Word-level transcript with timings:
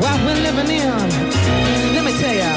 what 0.00 0.16
we're 0.24 0.40
living 0.40 0.70
in. 0.70 0.88
Let 1.94 2.04
me 2.04 2.12
tell 2.18 2.34
ya. 2.34 2.52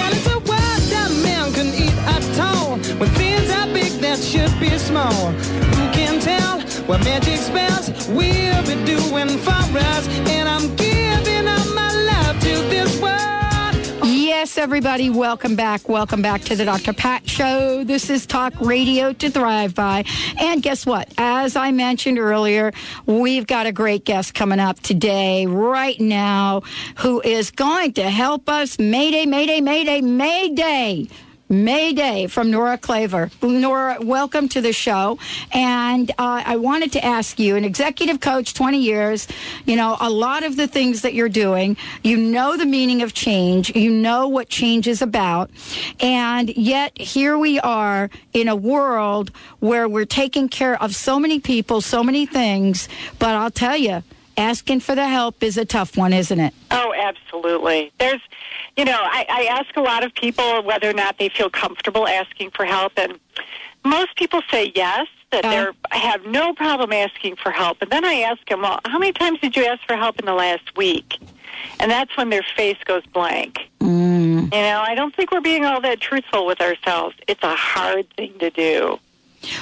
And 0.00 0.14
it's 0.14 0.26
a 0.26 0.38
world 0.38 0.82
that 0.94 1.10
man 1.22 1.52
can 1.52 1.68
eat 1.74 1.96
at 2.06 2.38
all. 2.38 2.76
When 2.98 3.10
things 3.20 3.50
are 3.50 3.66
big 3.72 3.92
that 4.00 4.18
should 4.18 4.52
be 4.60 4.70
small. 4.78 5.32
Who 5.76 5.84
can 5.92 6.20
tell 6.20 6.60
what 6.86 7.02
magic 7.04 7.38
spells 7.38 7.90
we'll 8.08 8.62
be 8.62 8.76
doing 8.84 9.38
for 9.38 9.78
us? 9.94 10.08
And 10.28 10.48
I'm 10.48 10.76
Everybody, 14.58 15.10
welcome 15.10 15.54
back. 15.54 15.88
Welcome 15.88 16.22
back 16.22 16.40
to 16.42 16.56
the 16.56 16.64
Dr. 16.64 16.92
Pat 16.92 17.28
Show. 17.28 17.84
This 17.84 18.08
is 18.08 18.26
Talk 18.26 18.54
Radio 18.60 19.12
to 19.12 19.30
Thrive 19.30 19.74
By. 19.74 20.04
And 20.40 20.62
guess 20.62 20.86
what? 20.86 21.12
As 21.18 21.56
I 21.56 21.72
mentioned 21.72 22.18
earlier, 22.18 22.72
we've 23.04 23.46
got 23.46 23.66
a 23.66 23.72
great 23.72 24.04
guest 24.04 24.34
coming 24.34 24.58
up 24.58 24.80
today, 24.80 25.46
right 25.46 26.00
now, 26.00 26.62
who 26.96 27.20
is 27.20 27.50
going 27.50 27.92
to 27.94 28.08
help 28.08 28.48
us. 28.48 28.78
Mayday, 28.78 29.26
Mayday, 29.26 29.60
Mayday, 29.60 30.00
Mayday. 30.00 31.08
Mayday 31.48 32.26
from 32.26 32.50
Nora 32.50 32.76
Klaver. 32.76 33.30
Nora, 33.42 33.98
welcome 34.00 34.48
to 34.48 34.60
the 34.60 34.72
show. 34.72 35.18
And 35.52 36.10
uh, 36.12 36.42
I 36.44 36.56
wanted 36.56 36.92
to 36.92 37.04
ask 37.04 37.38
you, 37.38 37.56
an 37.56 37.64
executive 37.64 38.20
coach, 38.20 38.54
20 38.54 38.78
years, 38.78 39.28
you 39.64 39.76
know, 39.76 39.96
a 40.00 40.10
lot 40.10 40.42
of 40.42 40.56
the 40.56 40.66
things 40.66 41.02
that 41.02 41.14
you're 41.14 41.28
doing, 41.28 41.76
you 42.02 42.16
know 42.16 42.56
the 42.56 42.66
meaning 42.66 43.02
of 43.02 43.14
change, 43.14 43.74
you 43.76 43.90
know 43.90 44.26
what 44.26 44.48
change 44.48 44.88
is 44.88 45.02
about. 45.02 45.50
And 46.00 46.48
yet 46.56 46.98
here 46.98 47.38
we 47.38 47.60
are 47.60 48.10
in 48.32 48.48
a 48.48 48.56
world 48.56 49.30
where 49.60 49.88
we're 49.88 50.04
taking 50.04 50.48
care 50.48 50.80
of 50.82 50.94
so 50.94 51.20
many 51.20 51.38
people, 51.38 51.80
so 51.80 52.02
many 52.02 52.26
things. 52.26 52.88
But 53.18 53.36
I'll 53.36 53.50
tell 53.50 53.76
you, 53.76 54.02
asking 54.36 54.80
for 54.80 54.94
the 54.94 55.08
help 55.08 55.42
is 55.42 55.56
a 55.56 55.64
tough 55.64 55.96
one, 55.96 56.12
isn't 56.12 56.40
it? 56.40 56.54
Oh, 56.70 56.92
absolutely. 56.96 57.92
There's, 57.98 58.20
you 58.76 58.84
know, 58.84 58.98
I, 59.00 59.24
I 59.28 59.44
ask 59.46 59.76
a 59.76 59.80
lot 59.80 60.04
of 60.04 60.14
people 60.14 60.62
whether 60.62 60.88
or 60.90 60.92
not 60.92 61.18
they 61.18 61.28
feel 61.28 61.50
comfortable 61.50 62.06
asking 62.06 62.50
for 62.50 62.64
help, 62.64 62.92
and 62.96 63.18
most 63.84 64.16
people 64.16 64.42
say 64.50 64.72
yes, 64.74 65.06
that 65.30 65.44
Uh. 65.44 65.72
they 65.90 65.98
have 65.98 66.24
no 66.26 66.52
problem 66.54 66.92
asking 66.92 67.36
for 67.36 67.50
help. 67.50 67.82
And 67.82 67.90
then 67.90 68.04
I 68.04 68.20
ask 68.20 68.46
them, 68.48 68.62
well, 68.62 68.80
how 68.84 68.98
many 68.98 69.12
times 69.12 69.40
did 69.40 69.56
you 69.56 69.64
ask 69.64 69.82
for 69.86 69.96
help 69.96 70.18
in 70.20 70.26
the 70.26 70.34
last 70.34 70.76
week? 70.76 71.18
And 71.80 71.90
that's 71.90 72.16
when 72.16 72.30
their 72.30 72.44
face 72.56 72.76
goes 72.84 73.04
blank. 73.06 73.58
Mm. 73.80 74.44
You 74.54 74.60
know, 74.60 74.84
I 74.86 74.94
don't 74.94 75.14
think 75.16 75.32
we're 75.32 75.40
being 75.40 75.64
all 75.64 75.80
that 75.80 76.00
truthful 76.00 76.46
with 76.46 76.60
ourselves. 76.60 77.16
It's 77.26 77.42
a 77.42 77.54
hard 77.54 78.06
thing 78.16 78.34
to 78.38 78.50
do. 78.50 78.98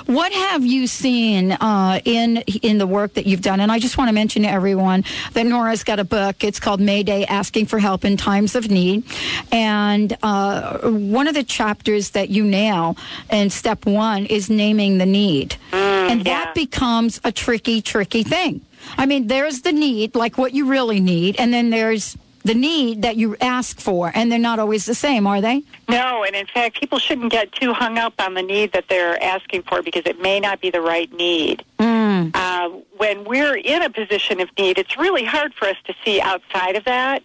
What 0.06 0.32
have 0.32 0.64
you 0.64 0.86
seen 0.86 1.52
uh, 1.52 2.00
in 2.04 2.38
in 2.62 2.78
the 2.78 2.86
work 2.86 3.14
that 3.14 3.27
you've 3.27 3.42
done? 3.42 3.60
And 3.60 3.70
I 3.70 3.78
just 3.78 3.98
want 3.98 4.08
to 4.08 4.14
mention 4.14 4.42
to 4.42 4.48
everyone 4.48 5.04
that 5.32 5.46
Nora's 5.46 5.84
got 5.84 5.98
a 5.98 6.04
book. 6.04 6.44
It's 6.44 6.60
called 6.60 6.80
Mayday: 6.80 7.24
Asking 7.24 7.66
for 7.66 7.78
Help 7.78 8.05
in 8.05 8.16
Times 8.16 8.55
of 8.55 8.70
Need. 8.70 9.05
And 9.52 10.16
uh, 10.22 10.78
one 10.90 11.28
of 11.28 11.34
the 11.34 11.44
chapters 11.44 12.10
that 12.10 12.28
you 12.30 12.44
nail 12.44 12.96
in 13.30 13.50
step 13.50 13.86
one 13.86 14.27
is 14.27 14.50
naming 14.50 14.98
the 14.98 15.06
need, 15.06 15.56
and 15.72 16.27
yeah. 16.27 16.44
that 16.44 16.55
becomes 16.55 17.20
a 17.24 17.32
tricky, 17.32 17.82
tricky 17.82 18.22
thing. 18.22 18.60
I 18.98 19.06
mean, 19.06 19.28
there's 19.28 19.62
the 19.62 19.72
need, 19.72 20.14
like 20.14 20.36
what 20.36 20.52
you 20.52 20.66
really 20.66 21.00
need, 21.00 21.36
and 21.38 21.52
then 21.52 21.70
there's 21.70 22.16
the 22.44 22.54
need 22.54 23.02
that 23.02 23.16
you 23.16 23.36
ask 23.40 23.80
for, 23.80 24.12
and 24.14 24.30
they're 24.30 24.38
not 24.38 24.58
always 24.58 24.84
the 24.84 24.94
same, 24.94 25.26
are 25.26 25.40
they? 25.40 25.62
No, 25.88 26.24
and 26.24 26.36
in 26.36 26.46
fact, 26.46 26.78
people 26.78 26.98
shouldn't 26.98 27.32
get 27.32 27.50
too 27.52 27.72
hung 27.72 27.96
up 27.96 28.12
on 28.18 28.34
the 28.34 28.42
need 28.42 28.72
that 28.72 28.84
they're 28.88 29.22
asking 29.22 29.62
for 29.62 29.82
because 29.82 30.02
it 30.04 30.20
may 30.20 30.40
not 30.40 30.60
be 30.60 30.70
the 30.70 30.82
right 30.82 31.10
need. 31.12 31.64
Mm. 31.78 32.32
Uh, 32.34 32.68
when 32.98 33.24
we're 33.24 33.56
in 33.56 33.82
a 33.82 33.88
position 33.88 34.40
of 34.40 34.50
need, 34.58 34.78
it's 34.78 34.98
really 34.98 35.24
hard 35.24 35.54
for 35.54 35.66
us 35.66 35.76
to 35.86 35.94
see 36.04 36.20
outside 36.20 36.76
of 36.76 36.84
that. 36.84 37.22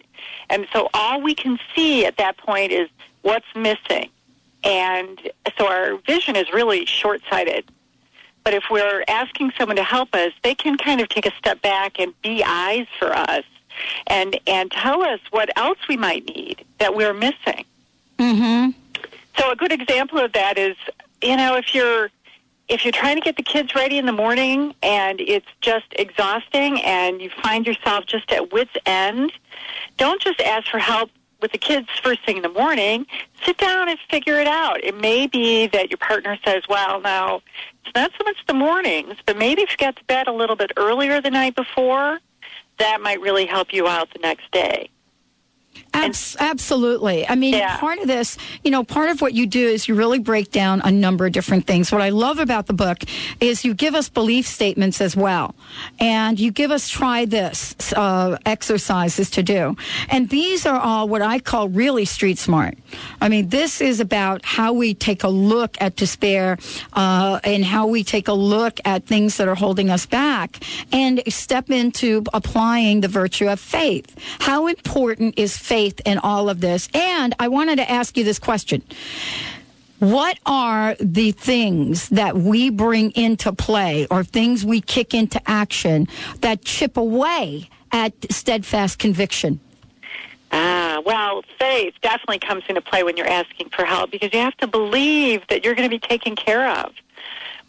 And 0.48 0.66
so 0.72 0.88
all 0.94 1.20
we 1.20 1.34
can 1.34 1.58
see 1.74 2.06
at 2.06 2.16
that 2.16 2.38
point 2.38 2.72
is 2.72 2.88
what's 3.20 3.46
missing. 3.54 4.08
And 4.64 5.20
so 5.58 5.66
our 5.66 5.96
vision 6.06 6.34
is 6.34 6.50
really 6.52 6.86
short 6.86 7.20
sighted. 7.28 7.70
But 8.42 8.54
if 8.54 8.64
we're 8.70 9.04
asking 9.06 9.52
someone 9.58 9.76
to 9.76 9.82
help 9.82 10.14
us, 10.14 10.32
they 10.42 10.54
can 10.54 10.78
kind 10.78 11.02
of 11.02 11.10
take 11.10 11.26
a 11.26 11.32
step 11.36 11.60
back 11.60 12.00
and 12.00 12.14
be 12.22 12.42
eyes 12.42 12.86
for 12.98 13.12
us 13.12 13.44
and, 14.06 14.38
and 14.46 14.70
tell 14.70 15.02
us 15.02 15.20
what 15.30 15.50
else 15.56 15.78
we 15.88 15.96
might 15.96 16.26
need 16.26 16.64
that 16.78 16.94
we're 16.94 17.14
missing. 17.14 17.64
Mm-hmm. 18.18 18.70
So 19.38 19.50
a 19.50 19.56
good 19.56 19.72
example 19.72 20.18
of 20.18 20.32
that 20.32 20.58
is, 20.58 20.76
you 21.22 21.36
know, 21.36 21.56
if 21.56 21.74
you're 21.74 22.10
if 22.68 22.84
you're 22.84 22.92
trying 22.92 23.16
to 23.16 23.20
get 23.20 23.36
the 23.36 23.42
kids 23.42 23.74
ready 23.74 23.98
in 23.98 24.06
the 24.06 24.12
morning 24.12 24.74
and 24.80 25.20
it's 25.20 25.48
just 25.60 25.86
exhausting 25.92 26.80
and 26.82 27.20
you 27.20 27.28
find 27.42 27.66
yourself 27.66 28.06
just 28.06 28.30
at 28.30 28.52
wit's 28.52 28.70
end, 28.86 29.32
don't 29.96 30.22
just 30.22 30.40
ask 30.40 30.70
for 30.70 30.78
help 30.78 31.10
with 31.42 31.50
the 31.50 31.58
kids 31.58 31.88
first 32.00 32.24
thing 32.24 32.36
in 32.36 32.42
the 32.42 32.48
morning. 32.48 33.06
Sit 33.44 33.58
down 33.58 33.88
and 33.88 33.98
figure 34.08 34.38
it 34.38 34.46
out. 34.46 34.84
It 34.84 34.96
may 35.00 35.26
be 35.26 35.66
that 35.68 35.90
your 35.90 35.98
partner 35.98 36.38
says, 36.44 36.62
well, 36.68 37.00
now, 37.00 37.42
it's 37.84 37.94
not 37.94 38.12
so 38.16 38.24
much 38.24 38.36
the 38.46 38.54
mornings, 38.54 39.16
but 39.26 39.36
maybe 39.36 39.62
if 39.62 39.72
you 39.72 39.76
got 39.76 39.96
to 39.96 40.04
bed 40.04 40.28
a 40.28 40.32
little 40.32 40.56
bit 40.56 40.70
earlier 40.76 41.20
the 41.20 41.30
night 41.30 41.56
before, 41.56 42.20
that 42.80 43.00
might 43.00 43.20
really 43.20 43.46
help 43.46 43.72
you 43.72 43.86
out 43.86 44.12
the 44.12 44.18
next 44.18 44.50
day. 44.52 44.90
Abs- 45.92 46.36
absolutely. 46.38 47.28
I 47.28 47.34
mean, 47.34 47.54
Yeah. 47.54 47.76
part 47.78 47.98
of 47.98 48.06
this, 48.06 48.36
you 48.62 48.70
know, 48.70 48.84
part 48.84 49.10
of 49.10 49.20
what 49.20 49.34
you 49.34 49.44
do 49.46 49.66
is 49.66 49.88
you 49.88 49.96
really 49.96 50.20
break 50.20 50.52
down 50.52 50.80
a 50.84 50.90
number 50.90 51.26
of 51.26 51.32
different 51.32 51.66
things. 51.66 51.90
What 51.90 52.00
I 52.00 52.10
love 52.10 52.38
about 52.38 52.66
the 52.68 52.72
book 52.72 52.98
is 53.40 53.64
you 53.64 53.74
give 53.74 53.96
us 53.96 54.08
belief 54.08 54.46
statements 54.46 55.00
as 55.00 55.16
well. 55.16 55.54
And 55.98 56.38
you 56.38 56.52
give 56.52 56.70
us 56.70 56.88
try 56.88 57.24
this 57.24 57.74
uh, 57.94 58.36
exercises 58.46 59.30
to 59.30 59.42
do. 59.42 59.76
And 60.08 60.28
these 60.28 60.64
are 60.64 60.78
all 60.78 61.08
what 61.08 61.22
I 61.22 61.40
call 61.40 61.68
really 61.68 62.04
street 62.04 62.38
smart. 62.38 62.78
I 63.20 63.28
mean, 63.28 63.48
this 63.48 63.80
is 63.80 63.98
about 63.98 64.44
how 64.44 64.72
we 64.72 64.94
take 64.94 65.24
a 65.24 65.28
look 65.28 65.76
at 65.80 65.96
despair 65.96 66.56
uh, 66.92 67.40
and 67.42 67.64
how 67.64 67.88
we 67.88 68.04
take 68.04 68.28
a 68.28 68.32
look 68.32 68.78
at 68.84 69.06
things 69.06 69.38
that 69.38 69.48
are 69.48 69.56
holding 69.56 69.90
us 69.90 70.06
back 70.06 70.58
and 70.92 71.20
step 71.28 71.68
into 71.68 72.22
applying 72.32 73.00
the 73.00 73.08
virtue 73.08 73.48
of 73.48 73.58
faith. 73.58 74.06
How 74.38 74.68
important 74.68 75.36
is 75.36 75.58
faith 75.60 76.00
in 76.04 76.18
all 76.18 76.48
of 76.48 76.60
this? 76.60 76.88
And 76.94 77.34
I 77.38 77.48
wanted 77.48 77.76
to 77.76 77.90
ask 77.90 78.16
you 78.16 78.24
this 78.24 78.38
question. 78.38 78.82
What 80.00 80.38
are 80.46 80.96
the 80.98 81.32
things 81.32 82.08
that 82.08 82.36
we 82.36 82.70
bring 82.70 83.10
into 83.10 83.52
play 83.52 84.06
or 84.10 84.24
things 84.24 84.64
we 84.64 84.80
kick 84.80 85.12
into 85.12 85.40
action 85.46 86.08
that 86.40 86.64
chip 86.64 86.96
away 86.96 87.68
at 87.92 88.14
steadfast 88.32 88.98
conviction? 88.98 89.60
Ah, 90.52 91.02
well, 91.04 91.42
faith 91.58 91.94
definitely 92.00 92.38
comes 92.38 92.64
into 92.68 92.80
play 92.80 93.02
when 93.02 93.16
you're 93.16 93.28
asking 93.28 93.68
for 93.68 93.84
help 93.84 94.10
because 94.10 94.32
you 94.32 94.40
have 94.40 94.56
to 94.56 94.66
believe 94.66 95.46
that 95.48 95.64
you're 95.64 95.74
going 95.74 95.88
to 95.88 95.94
be 95.94 96.00
taken 96.00 96.34
care 96.34 96.68
of. 96.70 96.92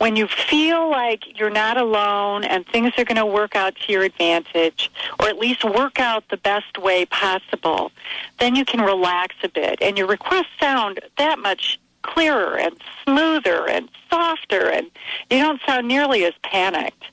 When 0.02 0.16
you 0.16 0.26
feel 0.26 0.90
like 0.90 1.38
you're 1.38 1.52
not 1.52 1.78
alone 1.78 2.44
and 2.44 2.66
things 2.66 2.92
are 2.98 3.06
going 3.06 3.18
to 3.18 3.26
work 3.26 3.56
out 3.56 3.76
to 3.76 3.92
your 3.94 4.02
advantage, 4.02 4.90
or 5.20 5.28
at 5.28 5.38
least 5.38 5.64
work 5.64 6.00
out 6.00 6.28
the 6.30 6.38
best 6.38 6.80
way 6.80 7.06
possible, 7.06 7.92
then 8.40 8.56
you 8.56 8.66
can 8.66 8.82
relax 8.82 9.36
a 9.44 9.48
bit 9.48 9.78
and 9.80 10.00
your 10.00 10.08
requests 10.08 10.58
sound 10.60 11.02
that 11.20 11.38
much 11.38 11.80
clearer 12.02 12.58
and 12.58 12.76
smoother 13.04 13.70
and 13.70 13.90
softer, 14.10 14.72
and 14.72 14.88
you 15.30 15.38
don't 15.38 15.62
sound 15.68 15.88
nearly 15.88 16.26
as 16.26 16.34
panicked. 16.42 17.04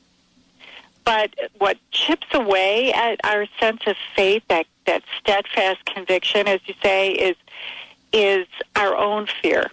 But 1.04 1.34
what 1.58 1.76
chips 1.90 2.28
away 2.32 2.94
at 2.94 3.20
our 3.22 3.44
sense 3.60 3.82
of 3.86 3.96
faith, 4.16 4.44
that, 4.48 4.64
that 4.86 5.02
steadfast 5.20 5.84
conviction, 5.84 6.48
as 6.48 6.60
you 6.64 6.72
say, 6.82 7.10
is 7.10 7.36
is 8.14 8.46
our 8.76 8.96
own 8.96 9.28
fear. 9.42 9.70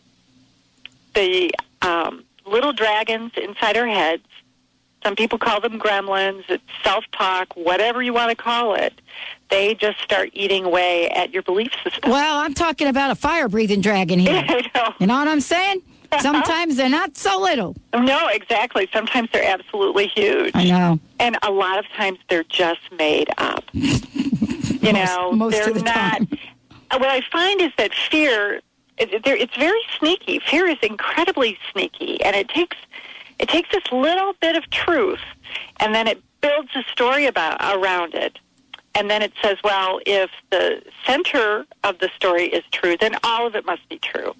The 1.13 1.53
um, 1.81 2.25
little 2.45 2.73
dragons 2.73 3.31
inside 3.35 3.77
our 3.77 3.87
heads. 3.87 4.23
Some 5.03 5.15
people 5.15 5.37
call 5.37 5.61
them 5.61 5.79
gremlins. 5.79 6.43
It's 6.49 6.63
self-talk, 6.83 7.55
whatever 7.55 8.01
you 8.01 8.11
want 8.11 8.31
to 8.31 8.35
call 8.35 8.73
it. 8.73 9.01
They 9.51 9.75
just 9.75 9.99
start 10.01 10.31
eating 10.33 10.65
away 10.65 11.09
at 11.09 11.31
your 11.31 11.43
belief 11.43 11.71
system. 11.83 12.09
Well, 12.09 12.37
I'm 12.39 12.55
talking 12.55 12.87
about 12.87 13.11
a 13.11 13.15
fire 13.15 13.47
breathing 13.47 13.81
dragon 13.81 14.17
here. 14.19 14.43
Know. 14.75 14.93
You 14.99 15.07
know 15.07 15.15
what 15.15 15.27
I'm 15.27 15.41
saying? 15.41 15.81
Uh-huh. 16.11 16.21
Sometimes 16.21 16.75
they're 16.75 16.89
not 16.89 17.15
so 17.15 17.39
little. 17.39 17.75
No, 17.93 18.27
exactly. 18.27 18.89
Sometimes 18.91 19.29
they're 19.31 19.47
absolutely 19.47 20.07
huge. 20.07 20.51
I 20.53 20.65
know. 20.65 20.99
and 21.19 21.37
a 21.43 21.51
lot 21.51 21.77
of 21.79 21.85
times 21.89 22.19
they're 22.29 22.43
just 22.43 22.81
made 22.97 23.29
up. 23.37 23.63
you 23.73 24.91
know, 24.93 25.31
most 25.33 25.53
they're 25.53 25.69
of 25.69 25.75
the 25.75 25.81
not. 25.83 25.93
time. 25.93 26.27
What 26.91 27.09
I 27.09 27.21
find 27.31 27.61
is 27.61 27.71
that 27.77 27.93
fear, 27.93 28.61
it's 28.97 29.55
very 29.57 29.81
sneaky. 29.99 30.39
Fear 30.39 30.67
is 30.67 30.77
incredibly 30.81 31.57
sneaky, 31.71 32.21
and 32.23 32.35
it 32.35 32.49
takes 32.49 32.77
it 33.39 33.49
takes 33.49 33.69
this 33.71 33.83
little 33.91 34.33
bit 34.39 34.55
of 34.55 34.69
truth, 34.69 35.19
and 35.79 35.93
then 35.93 36.07
it 36.07 36.21
builds 36.41 36.69
a 36.75 36.83
story 36.91 37.25
about 37.25 37.57
around 37.61 38.13
it. 38.13 38.39
And 38.97 39.09
then 39.09 39.21
it 39.21 39.33
says, 39.41 39.57
well, 39.61 39.99
if 40.05 40.29
the 40.51 40.81
center 41.05 41.65
of 41.83 41.99
the 41.99 42.09
story 42.15 42.45
is 42.45 42.63
true, 42.71 42.95
then 42.95 43.17
all 43.23 43.45
of 43.45 43.53
it 43.53 43.65
must 43.65 43.87
be 43.89 43.99
true. 43.99 44.33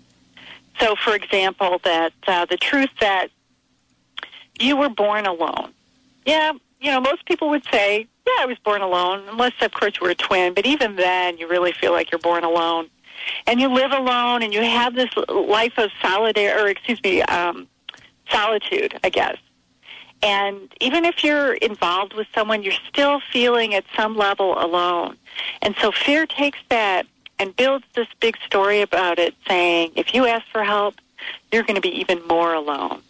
So, 0.79 0.95
for 0.95 1.13
example, 1.13 1.81
that 1.83 2.13
uh, 2.25 2.45
the 2.45 2.55
truth 2.55 2.89
that 3.01 3.27
you 4.57 4.77
were 4.77 4.87
born 4.87 5.25
alone. 5.25 5.73
Yeah, 6.25 6.53
you 6.79 6.89
know, 6.89 7.01
most 7.01 7.25
people 7.25 7.49
would 7.49 7.65
say 7.69 8.07
yeah, 8.25 8.33
I 8.39 8.45
was 8.47 8.57
born 8.59 8.81
alone, 8.81 9.23
unless, 9.29 9.53
of 9.61 9.71
course, 9.71 9.93
you 9.99 10.05
were 10.05 10.11
a 10.11 10.15
twin. 10.15 10.53
But 10.53 10.65
even 10.65 10.95
then, 10.95 11.37
you 11.37 11.47
really 11.47 11.71
feel 11.71 11.91
like 11.91 12.11
you're 12.11 12.19
born 12.19 12.43
alone. 12.43 12.89
And 13.47 13.59
you 13.59 13.67
live 13.67 13.91
alone, 13.91 14.43
and 14.43 14.53
you 14.53 14.61
have 14.61 14.95
this 14.95 15.09
life 15.27 15.73
of 15.77 15.91
solidar, 16.01 16.61
or 16.61 16.67
excuse 16.67 17.01
me, 17.03 17.21
um, 17.23 17.67
solitude, 18.29 18.99
I 19.03 19.09
guess. 19.09 19.37
And 20.23 20.73
even 20.81 21.05
if 21.05 21.23
you're 21.23 21.53
involved 21.53 22.13
with 22.13 22.27
someone, 22.33 22.63
you're 22.63 22.73
still 22.87 23.19
feeling 23.31 23.75
at 23.75 23.83
some 23.95 24.15
level 24.15 24.57
alone. 24.57 25.17
And 25.61 25.75
so 25.81 25.91
fear 25.91 26.25
takes 26.25 26.59
that 26.69 27.05
and 27.37 27.55
builds 27.55 27.85
this 27.95 28.07
big 28.19 28.37
story 28.45 28.81
about 28.81 29.19
it, 29.19 29.35
saying, 29.47 29.91
if 29.95 30.13
you 30.13 30.25
ask 30.25 30.45
for 30.51 30.63
help, 30.63 30.95
you're 31.51 31.63
going 31.63 31.75
to 31.75 31.81
be 31.81 31.99
even 31.99 32.25
more 32.27 32.53
alone. 32.53 33.01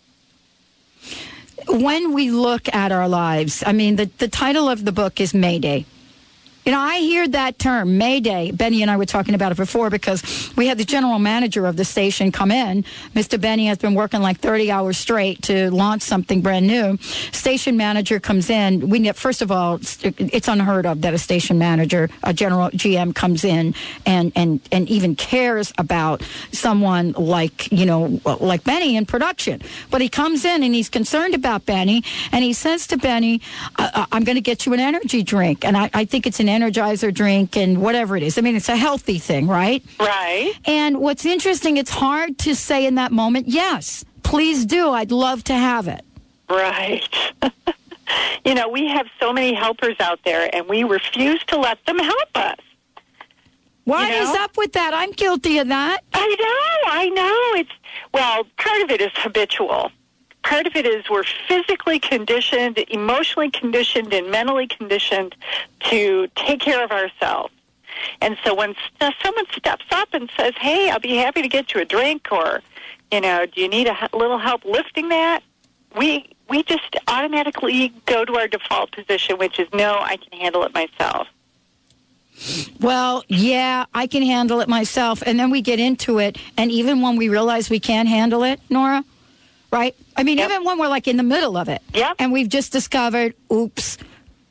When 1.67 2.13
we 2.13 2.31
look 2.31 2.73
at 2.73 2.91
our 2.91 3.07
lives, 3.07 3.63
I 3.65 3.71
mean, 3.71 3.95
the, 3.95 4.09
the 4.17 4.27
title 4.27 4.67
of 4.67 4.83
the 4.83 4.91
book 4.91 5.21
is 5.21 5.33
Mayday. 5.33 5.85
You 6.65 6.71
know, 6.71 6.79
I 6.79 6.97
hear 6.97 7.27
that 7.27 7.59
term, 7.59 7.99
Mayday. 7.99 8.51
Benny 8.51 8.81
and 8.81 8.89
I 8.89 8.97
were 8.97 9.05
talking 9.05 9.35
about 9.35 9.51
it 9.51 9.57
before 9.57 9.91
because 9.91 10.51
we 10.57 10.65
had 10.65 10.79
the 10.79 10.83
general 10.83 11.19
manager 11.19 11.67
of 11.67 11.77
the 11.77 11.85
station 11.85 12.31
come 12.31 12.49
in. 12.49 12.83
Mr. 13.13 13.39
Benny 13.39 13.67
has 13.67 13.77
been 13.77 13.93
working 13.93 14.19
like 14.23 14.39
30 14.39 14.71
hours 14.71 14.97
straight 14.97 15.43
to 15.43 15.69
launch 15.69 16.01
something 16.01 16.41
brand 16.41 16.65
new. 16.65 16.97
Station 17.31 17.77
manager 17.77 18.19
comes 18.19 18.49
in. 18.49 18.89
We 18.89 19.11
first 19.11 19.43
of 19.43 19.51
all, 19.51 19.75
it's 19.75 20.47
unheard 20.47 20.87
of 20.87 21.01
that 21.01 21.13
a 21.13 21.19
station 21.19 21.59
manager, 21.59 22.09
a 22.23 22.33
general 22.33 22.71
GM 22.71 23.13
comes 23.13 23.43
in 23.43 23.75
and, 24.07 24.31
and, 24.35 24.59
and 24.71 24.89
even 24.89 25.15
cares 25.15 25.71
about 25.77 26.23
someone 26.51 27.11
like, 27.11 27.71
you 27.71 27.85
know, 27.85 28.19
like 28.39 28.63
Benny 28.63 28.95
in 28.95 29.05
production. 29.05 29.61
But 29.91 30.01
he 30.01 30.09
comes 30.09 30.43
in 30.43 30.63
and 30.63 30.73
he's 30.73 30.89
concerned 30.89 31.35
about 31.35 31.67
Benny 31.67 32.03
and 32.31 32.43
he 32.43 32.53
says 32.53 32.87
to 32.87 32.97
Benny, 32.97 33.41
I'm 33.77 34.23
going 34.23 34.35
to 34.35 34.41
get 34.41 34.65
you 34.65 34.73
an 34.73 34.79
energy 34.79 35.21
drink. 35.21 35.63
And 35.63 35.77
I, 35.77 35.91
I 35.93 36.05
think 36.05 36.25
it's 36.25 36.39
an 36.39 36.54
energizer 36.61 37.13
drink 37.13 37.57
and 37.57 37.81
whatever 37.81 38.15
it 38.17 38.23
is. 38.23 38.37
I 38.37 38.41
mean, 38.41 38.55
it's 38.55 38.69
a 38.69 38.75
healthy 38.75 39.19
thing, 39.19 39.47
right? 39.47 39.83
Right. 39.99 40.53
And 40.65 40.99
what's 40.99 41.25
interesting, 41.25 41.77
it's 41.77 41.89
hard 41.89 42.37
to 42.39 42.55
say 42.55 42.85
in 42.85 42.95
that 42.95 43.11
moment, 43.11 43.47
yes, 43.47 44.05
please 44.23 44.65
do. 44.65 44.91
I'd 44.91 45.11
love 45.11 45.43
to 45.45 45.53
have 45.53 45.87
it. 45.87 46.03
Right. 46.49 47.07
you 48.45 48.53
know, 48.53 48.69
we 48.69 48.87
have 48.87 49.07
so 49.19 49.33
many 49.33 49.53
helpers 49.53 49.95
out 49.99 50.19
there, 50.25 50.49
and 50.53 50.67
we 50.67 50.83
refuse 50.83 51.43
to 51.45 51.57
let 51.57 51.83
them 51.85 51.99
help 51.99 52.29
us. 52.35 52.57
What 53.85 54.09
you 54.09 54.15
know? 54.15 54.31
is 54.31 54.35
up 54.37 54.57
with 54.57 54.73
that? 54.73 54.93
I'm 54.93 55.11
guilty 55.11 55.59
of 55.59 55.67
that. 55.67 55.99
I 56.13 56.35
know, 56.39 56.91
I 56.91 57.09
know. 57.09 57.59
It's 57.59 57.71
well, 58.13 58.43
part 58.57 58.81
of 58.81 58.89
it 58.89 59.01
is 59.01 59.11
habitual 59.15 59.91
part 60.45 60.67
of 60.67 60.75
it 60.75 60.85
is 60.85 61.09
we're 61.09 61.23
physically 61.47 61.99
conditioned, 61.99 62.77
emotionally 62.89 63.49
conditioned, 63.49 64.13
and 64.13 64.29
mentally 64.29 64.67
conditioned 64.67 65.35
to 65.89 66.27
take 66.35 66.59
care 66.59 66.83
of 66.83 66.91
ourselves. 66.91 67.53
And 68.21 68.37
so 68.43 68.53
when 68.53 68.75
someone 69.23 69.45
steps 69.57 69.85
up 69.91 70.09
and 70.13 70.29
says, 70.37 70.53
"Hey, 70.59 70.89
I'll 70.89 70.99
be 70.99 71.15
happy 71.15 71.41
to 71.41 71.47
get 71.47 71.73
you 71.73 71.81
a 71.81 71.85
drink," 71.85 72.27
or, 72.31 72.61
you 73.11 73.21
know, 73.21 73.45
"Do 73.45 73.61
you 73.61 73.67
need 73.67 73.87
a 73.87 74.09
little 74.13 74.37
help 74.37 74.65
lifting 74.65 75.09
that?" 75.09 75.41
We 75.95 76.29
we 76.47 76.61
just 76.63 76.95
automatically 77.07 77.91
go 78.05 78.23
to 78.23 78.37
our 78.37 78.47
default 78.47 78.91
position, 78.91 79.37
which 79.37 79.59
is, 79.59 79.67
"No, 79.73 79.97
I 79.99 80.17
can 80.17 80.39
handle 80.39 80.63
it 80.63 80.73
myself." 80.73 81.27
Well, 82.81 83.23
yeah, 83.29 83.85
I 83.93 84.07
can 84.07 84.21
handle 84.21 84.59
it 84.59 84.67
myself. 84.67 85.23
And 85.25 85.39
then 85.39 85.49
we 85.49 85.61
get 85.61 85.79
into 85.79 86.19
it, 86.19 86.37
and 86.57 86.69
even 86.69 87.01
when 87.01 87.15
we 87.15 87.29
realize 87.29 87.69
we 87.69 87.79
can't 87.79 88.09
handle 88.09 88.43
it, 88.43 88.59
Nora, 88.69 89.05
right? 89.71 89.95
I 90.15 90.23
mean, 90.23 90.37
yep. 90.37 90.49
even 90.49 90.63
when 90.63 90.79
we're 90.79 90.87
like 90.87 91.07
in 91.07 91.17
the 91.17 91.23
middle 91.23 91.57
of 91.57 91.69
it, 91.69 91.81
yep. 91.93 92.15
and 92.19 92.31
we've 92.31 92.49
just 92.49 92.71
discovered, 92.71 93.33
oops, 93.51 93.97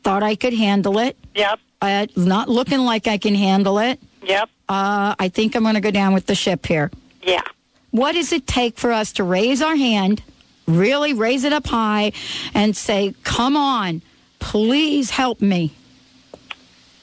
thought 0.03 0.23
I 0.23 0.35
could 0.35 0.55
handle 0.55 0.99
it. 0.99 1.17
Yep. 1.35 1.59
Uh, 1.81 2.07
not 2.17 2.49
looking 2.49 2.81
like 2.81 3.07
I 3.07 3.19
can 3.19 3.35
handle 3.35 3.79
it. 3.79 4.01
Yep. 4.23 4.49
Uh, 4.69 5.15
I 5.19 5.29
think 5.29 5.55
I'm 5.55 5.63
going 5.63 5.75
to 5.75 5.81
go 5.81 5.91
down 5.91 6.15
with 6.15 6.27
the 6.27 6.35
ship 6.35 6.67
here. 6.67 6.91
Yeah. 7.23 7.43
What 7.91 8.13
does 8.13 8.33
it 8.33 8.47
take 8.47 8.79
for 8.79 8.93
us 8.93 9.13
to 9.13 9.25
raise 9.25 9.63
our 9.63 9.77
hand, 9.77 10.23
really 10.67 11.13
raise 11.13 11.45
it 11.45 11.53
up 11.53 11.67
high, 11.67 12.13
and 12.53 12.77
say, 12.77 13.15
come 13.23 13.57
on, 13.57 14.03
please 14.39 15.11
help 15.11 15.41
me? 15.41 15.73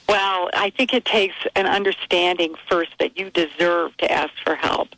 Well, 0.10 0.50
I 0.54 0.72
think 0.76 0.94
it 0.94 1.06
takes 1.06 1.36
an 1.56 1.66
understanding 1.66 2.56
first 2.70 2.92
that 3.00 3.18
you 3.18 3.30
deserve 3.30 3.96
to 3.98 4.12
ask 4.12 4.34
for 4.44 4.56
help. 4.56 4.90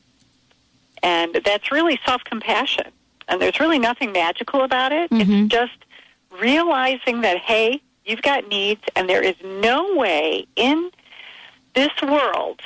And 1.04 1.40
that's 1.46 1.72
really 1.72 2.00
self 2.06 2.24
compassion. 2.24 2.88
And 3.28 3.42
there's 3.42 3.60
really 3.60 3.80
nothing 3.80 4.12
magical 4.12 4.62
about 4.62 4.92
it. 4.92 5.10
Mm-hmm. 5.12 5.32
It's 5.46 5.52
just 5.52 5.78
realizing 6.40 7.22
that, 7.22 7.38
hey, 7.38 7.82
you've 8.06 8.22
got 8.22 8.48
needs, 8.48 8.82
and 8.96 9.10
there 9.10 9.22
is 9.22 9.36
no 9.44 9.96
way 9.96 10.46
in 10.56 10.92
this 11.74 11.92
world 12.02 12.62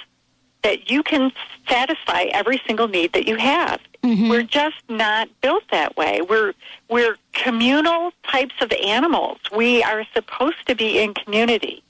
that 0.63 0.89
you 0.89 1.03
can 1.03 1.31
satisfy 1.67 2.23
every 2.31 2.61
single 2.65 2.87
need 2.87 3.13
that 3.13 3.27
you 3.27 3.37
have. 3.37 3.79
Mm-hmm. 4.03 4.29
We're 4.29 4.43
just 4.43 4.77
not 4.89 5.29
built 5.41 5.63
that 5.71 5.95
way. 5.97 6.21
We're 6.21 6.53
we're 6.89 7.17
communal 7.33 8.11
types 8.23 8.55
of 8.61 8.71
animals. 8.71 9.39
We 9.55 9.83
are 9.83 10.05
supposed 10.13 10.65
to 10.67 10.75
be 10.75 10.99
in 10.99 11.13
community. 11.13 11.83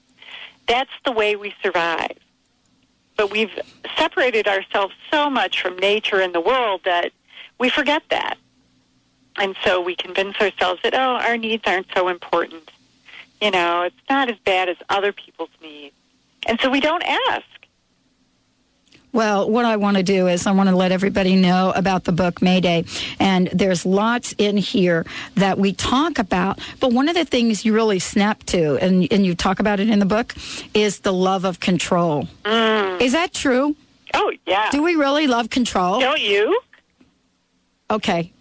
That's 0.67 0.91
the 1.05 1.11
way 1.11 1.35
we 1.35 1.53
survive. 1.63 2.17
But 3.15 3.31
we've 3.31 3.57
separated 3.97 4.47
ourselves 4.47 4.93
so 5.11 5.29
much 5.29 5.61
from 5.61 5.77
nature 5.77 6.19
and 6.21 6.33
the 6.33 6.41
world 6.41 6.81
that 6.85 7.11
we 7.59 7.69
forget 7.69 8.03
that. 8.09 8.37
And 9.37 9.55
so 9.63 9.81
we 9.81 9.95
convince 9.95 10.35
ourselves 10.37 10.81
that, 10.83 10.93
oh, 10.93 10.97
our 10.97 11.37
needs 11.37 11.63
aren't 11.65 11.87
so 11.95 12.07
important. 12.07 12.71
You 13.41 13.51
know, 13.51 13.83
it's 13.83 13.95
not 14.09 14.29
as 14.29 14.37
bad 14.39 14.67
as 14.67 14.77
other 14.89 15.11
people's 15.11 15.49
needs. 15.61 15.95
And 16.47 16.59
so 16.59 16.69
we 16.69 16.79
don't 16.79 17.03
ask. 17.03 17.45
Well, 19.13 19.49
what 19.49 19.65
I 19.65 19.77
want 19.77 19.97
to 19.97 20.03
do 20.03 20.27
is 20.27 20.45
I 20.45 20.51
want 20.51 20.69
to 20.69 20.75
let 20.75 20.91
everybody 20.91 21.35
know 21.35 21.71
about 21.75 22.03
the 22.03 22.11
book 22.11 22.41
Mayday. 22.41 22.85
And 23.19 23.47
there's 23.47 23.85
lots 23.85 24.33
in 24.37 24.57
here 24.57 25.05
that 25.35 25.57
we 25.57 25.73
talk 25.73 26.19
about. 26.19 26.59
But 26.79 26.93
one 26.93 27.09
of 27.09 27.15
the 27.15 27.25
things 27.25 27.65
you 27.65 27.73
really 27.73 27.99
snap 27.99 28.43
to, 28.45 28.77
and, 28.77 29.07
and 29.11 29.25
you 29.25 29.33
talk 29.33 29.59
about 29.59 29.79
it 29.79 29.89
in 29.89 29.99
the 29.99 30.05
book, 30.05 30.35
is 30.73 30.99
the 30.99 31.13
love 31.13 31.45
of 31.45 31.59
control. 31.59 32.27
Mm. 32.43 33.01
Is 33.01 33.13
that 33.13 33.33
true? 33.33 33.75
Oh, 34.13 34.31
yeah. 34.45 34.69
Do 34.71 34.83
we 34.83 34.95
really 34.95 35.27
love 35.27 35.49
control? 35.49 35.99
Don't 35.99 36.21
you? 36.21 36.59
Okay. 37.89 38.31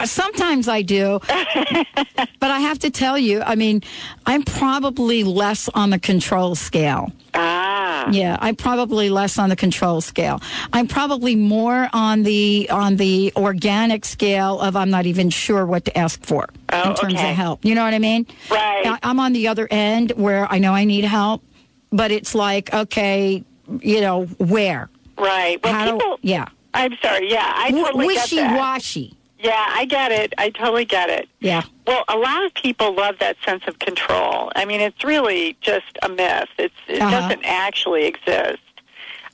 Uh, 0.00 0.06
sometimes 0.06 0.68
I 0.68 0.82
do. 0.82 1.20
but 1.28 2.50
I 2.50 2.60
have 2.60 2.78
to 2.80 2.90
tell 2.90 3.18
you, 3.18 3.42
I 3.42 3.54
mean, 3.54 3.82
I'm 4.26 4.42
probably 4.42 5.24
less 5.24 5.68
on 5.70 5.90
the 5.90 5.98
control 5.98 6.54
scale. 6.54 7.12
Ah. 7.34 8.10
Yeah, 8.10 8.36
I'm 8.40 8.56
probably 8.56 9.10
less 9.10 9.38
on 9.38 9.48
the 9.48 9.56
control 9.56 10.00
scale. 10.00 10.40
I'm 10.72 10.86
probably 10.86 11.34
more 11.34 11.88
on 11.92 12.24
the 12.24 12.68
on 12.70 12.96
the 12.96 13.32
organic 13.36 14.04
scale 14.04 14.60
of 14.60 14.76
I'm 14.76 14.90
not 14.90 15.06
even 15.06 15.30
sure 15.30 15.64
what 15.64 15.84
to 15.86 15.96
ask 15.96 16.22
for 16.24 16.48
oh, 16.72 16.90
in 16.90 16.96
terms 16.96 17.14
okay. 17.14 17.30
of 17.30 17.36
help. 17.36 17.64
You 17.64 17.74
know 17.74 17.84
what 17.84 17.94
I 17.94 17.98
mean? 17.98 18.26
Right. 18.50 18.98
I'm 19.02 19.20
on 19.20 19.32
the 19.32 19.48
other 19.48 19.66
end 19.70 20.12
where 20.12 20.50
I 20.50 20.58
know 20.58 20.74
I 20.74 20.84
need 20.84 21.04
help, 21.04 21.42
but 21.90 22.10
it's 22.10 22.34
like, 22.34 22.72
okay, 22.74 23.44
you 23.80 24.00
know, 24.00 24.24
where? 24.38 24.90
Right. 25.16 25.62
Well, 25.62 25.72
How 25.72 25.86
do- 25.86 25.92
people. 25.92 26.18
yeah. 26.22 26.46
I'm 26.74 26.96
sorry. 27.02 27.30
Yeah, 27.30 27.52
I 27.54 27.70
totally 27.70 28.14
get 28.14 28.22
Wishy 28.22 28.42
washy. 28.42 29.14
Yeah, 29.42 29.64
I 29.70 29.84
get 29.86 30.12
it. 30.12 30.32
I 30.38 30.50
totally 30.50 30.84
get 30.84 31.10
it. 31.10 31.28
Yeah. 31.40 31.62
Well, 31.86 32.04
a 32.08 32.16
lot 32.16 32.44
of 32.44 32.54
people 32.54 32.94
love 32.94 33.16
that 33.18 33.36
sense 33.44 33.64
of 33.66 33.78
control. 33.80 34.52
I 34.54 34.64
mean, 34.64 34.80
it's 34.80 35.02
really 35.02 35.56
just 35.60 35.98
a 36.02 36.08
myth. 36.08 36.48
It's, 36.58 36.74
it 36.86 37.00
Uh-huh. 37.02 37.10
doesn't 37.20 37.44
actually 37.44 38.04
exist. 38.04 38.58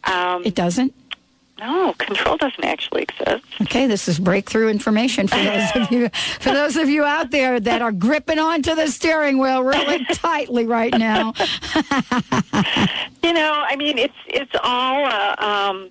Um, 0.04 0.42
It 0.46 0.54
doesn't? 0.54 0.94
no, 1.60 1.92
control 1.98 2.36
doesn't 2.36 2.64
actually 2.64 3.02
exist. 3.02 3.44
Okay, 3.62 3.88
this 3.88 4.06
is 4.06 4.20
breakthrough 4.20 4.68
information 4.68 5.26
for 5.26 5.36
those 5.42 5.70
of 5.74 5.90
you 5.90 6.08
for 6.40 6.52
those 6.52 6.76
of 6.76 6.88
you 6.88 7.04
out 7.04 7.32
there 7.32 7.58
that 7.58 7.82
are 7.82 7.90
gripping 7.90 8.38
onto 8.38 8.76
the 8.76 8.86
steering 8.86 9.38
wheel 9.38 9.64
really 9.64 10.04
tightly 10.12 10.66
right 10.66 10.96
now. 10.96 11.34
You 13.24 13.32
know, 13.32 13.64
I 13.68 13.74
mean, 13.76 13.98
it's 13.98 14.14
it's 14.28 14.52
all 14.62 15.04
uh, 15.04 15.34
um, 15.38 15.90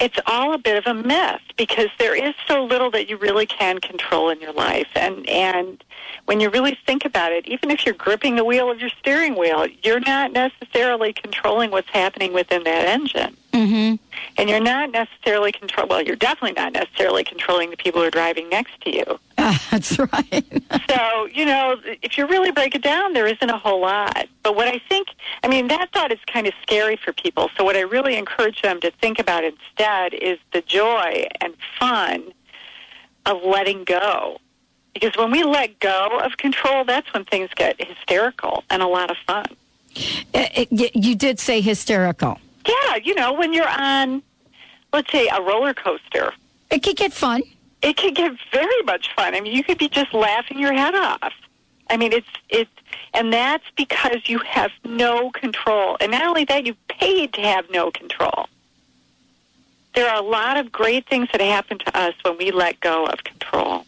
it's 0.00 0.18
all 0.26 0.52
a 0.52 0.58
bit 0.58 0.76
of 0.76 0.86
a 0.86 0.94
myth 0.94 1.40
because 1.56 1.88
there 1.98 2.14
is 2.14 2.34
so 2.46 2.64
little 2.64 2.90
that 2.92 3.08
you 3.08 3.16
really 3.16 3.46
can 3.46 3.80
control 3.80 4.30
in 4.30 4.40
your 4.40 4.52
life, 4.52 4.88
and 4.94 5.28
and 5.28 5.82
when 6.26 6.40
you 6.40 6.50
really 6.50 6.76
think 6.86 7.04
about 7.04 7.32
it, 7.32 7.46
even 7.48 7.70
if 7.70 7.86
you're 7.86 7.94
gripping 7.94 8.36
the 8.36 8.44
wheel 8.44 8.70
of 8.70 8.80
your 8.80 8.90
steering 8.98 9.36
wheel, 9.36 9.66
you're 9.82 10.00
not 10.00 10.32
necessarily 10.32 11.12
controlling 11.12 11.70
what's 11.70 11.88
happening 11.88 12.32
within 12.32 12.64
that 12.64 12.86
engine. 12.86 13.36
Mm-hmm. 13.52 13.94
And 14.36 14.50
you're 14.50 14.60
not 14.60 14.90
necessarily 14.90 15.52
control. 15.52 15.86
Well, 15.88 16.02
you're 16.02 16.16
definitely 16.16 16.52
not 16.52 16.72
necessarily 16.72 17.24
controlling 17.24 17.70
the 17.70 17.76
people 17.76 18.00
who 18.00 18.06
are 18.06 18.10
driving 18.10 18.48
next 18.50 18.80
to 18.82 18.94
you. 18.94 19.18
that's 19.70 19.98
right. 19.98 20.62
So 20.88 21.26
you 21.32 21.44
know, 21.44 21.76
if 22.02 22.18
you 22.18 22.26
really 22.26 22.52
break 22.52 22.74
it 22.74 22.82
down, 22.82 23.14
there 23.14 23.26
isn't 23.26 23.50
a 23.50 23.58
whole 23.58 23.80
lot. 23.80 24.28
But 24.48 24.56
what 24.56 24.66
I 24.68 24.80
think, 24.88 25.08
I 25.44 25.48
mean, 25.48 25.68
that 25.68 25.92
thought 25.92 26.10
is 26.10 26.18
kind 26.26 26.46
of 26.46 26.54
scary 26.62 26.96
for 26.96 27.12
people. 27.12 27.50
So 27.58 27.64
what 27.64 27.76
I 27.76 27.80
really 27.82 28.16
encourage 28.16 28.62
them 28.62 28.80
to 28.80 28.90
think 28.92 29.18
about 29.18 29.44
instead 29.44 30.14
is 30.14 30.38
the 30.54 30.62
joy 30.62 31.26
and 31.42 31.52
fun 31.78 32.32
of 33.26 33.42
letting 33.42 33.84
go. 33.84 34.38
Because 34.94 35.14
when 35.18 35.30
we 35.30 35.44
let 35.44 35.78
go 35.80 36.18
of 36.24 36.38
control, 36.38 36.82
that's 36.86 37.12
when 37.12 37.26
things 37.26 37.50
get 37.56 37.76
hysterical 37.78 38.64
and 38.70 38.80
a 38.80 38.86
lot 38.86 39.10
of 39.10 39.18
fun. 39.26 39.44
Eh, 39.94 40.00
eh, 40.32 40.48
it, 40.62 40.68
it, 40.72 40.96
you 40.96 41.14
did 41.14 41.38
say 41.38 41.60
hysterical. 41.60 42.38
Yeah, 42.66 42.96
you 43.04 43.14
know, 43.16 43.34
when 43.34 43.52
you're 43.52 43.68
on, 43.68 44.22
let's 44.94 45.12
say, 45.12 45.28
a 45.28 45.42
roller 45.42 45.74
coaster, 45.74 46.32
It 46.70 46.82
could 46.82 46.96
get 46.96 47.12
fun. 47.12 47.42
it 47.82 47.98
can 47.98 48.14
get 48.14 48.32
very 48.50 48.82
much 48.86 49.10
fun. 49.14 49.34
I 49.34 49.42
mean, 49.42 49.54
you 49.54 49.62
could 49.62 49.76
be 49.76 49.90
just 49.90 50.14
laughing 50.14 50.58
your 50.58 50.72
head 50.72 50.94
off. 50.94 51.34
I 51.90 51.98
mean, 51.98 52.14
it's 52.14 52.26
it's, 52.48 52.70
and 53.14 53.32
that's 53.32 53.64
because 53.76 54.28
you 54.28 54.38
have 54.40 54.70
no 54.84 55.30
control. 55.30 55.96
And 56.00 56.12
not 56.12 56.26
only 56.26 56.44
that, 56.44 56.66
you 56.66 56.74
paid 56.88 57.32
to 57.34 57.40
have 57.40 57.70
no 57.70 57.90
control. 57.90 58.48
There 59.94 60.08
are 60.08 60.22
a 60.22 60.26
lot 60.26 60.56
of 60.56 60.70
great 60.70 61.06
things 61.08 61.28
that 61.32 61.40
happen 61.40 61.78
to 61.78 61.98
us 61.98 62.14
when 62.22 62.36
we 62.38 62.50
let 62.50 62.78
go 62.80 63.06
of 63.06 63.24
control. 63.24 63.84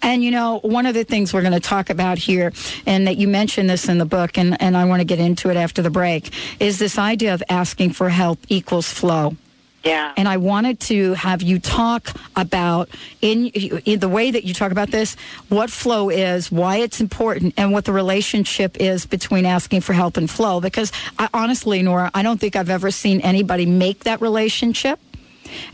And 0.00 0.22
you 0.22 0.30
know, 0.30 0.60
one 0.60 0.86
of 0.86 0.94
the 0.94 1.04
things 1.04 1.34
we're 1.34 1.42
going 1.42 1.52
to 1.52 1.60
talk 1.60 1.90
about 1.90 2.18
here, 2.18 2.52
and 2.86 3.06
that 3.06 3.16
you 3.16 3.26
mentioned 3.26 3.68
this 3.68 3.88
in 3.88 3.98
the 3.98 4.06
book, 4.06 4.38
and, 4.38 4.60
and 4.62 4.76
I 4.76 4.84
want 4.84 5.00
to 5.00 5.04
get 5.04 5.18
into 5.18 5.50
it 5.50 5.56
after 5.56 5.82
the 5.82 5.90
break, 5.90 6.32
is 6.60 6.78
this 6.78 6.98
idea 6.98 7.34
of 7.34 7.42
asking 7.48 7.90
for 7.90 8.08
help 8.08 8.38
equals 8.48 8.90
flow. 8.90 9.36
Yeah. 9.84 10.12
And 10.16 10.28
I 10.28 10.38
wanted 10.38 10.80
to 10.80 11.14
have 11.14 11.40
you 11.40 11.60
talk 11.60 12.10
about, 12.34 12.88
in, 13.22 13.46
in 13.46 14.00
the 14.00 14.08
way 14.08 14.30
that 14.30 14.44
you 14.44 14.52
talk 14.52 14.72
about 14.72 14.90
this, 14.90 15.16
what 15.48 15.70
flow 15.70 16.10
is, 16.10 16.50
why 16.50 16.78
it's 16.78 17.00
important, 17.00 17.54
and 17.56 17.72
what 17.72 17.84
the 17.84 17.92
relationship 17.92 18.76
is 18.80 19.06
between 19.06 19.46
asking 19.46 19.82
for 19.82 19.92
help 19.92 20.16
and 20.16 20.28
flow. 20.28 20.60
Because 20.60 20.90
I, 21.18 21.28
honestly, 21.32 21.80
Nora, 21.82 22.10
I 22.12 22.22
don't 22.22 22.40
think 22.40 22.56
I've 22.56 22.70
ever 22.70 22.90
seen 22.90 23.20
anybody 23.20 23.66
make 23.66 24.04
that 24.04 24.20
relationship. 24.20 24.98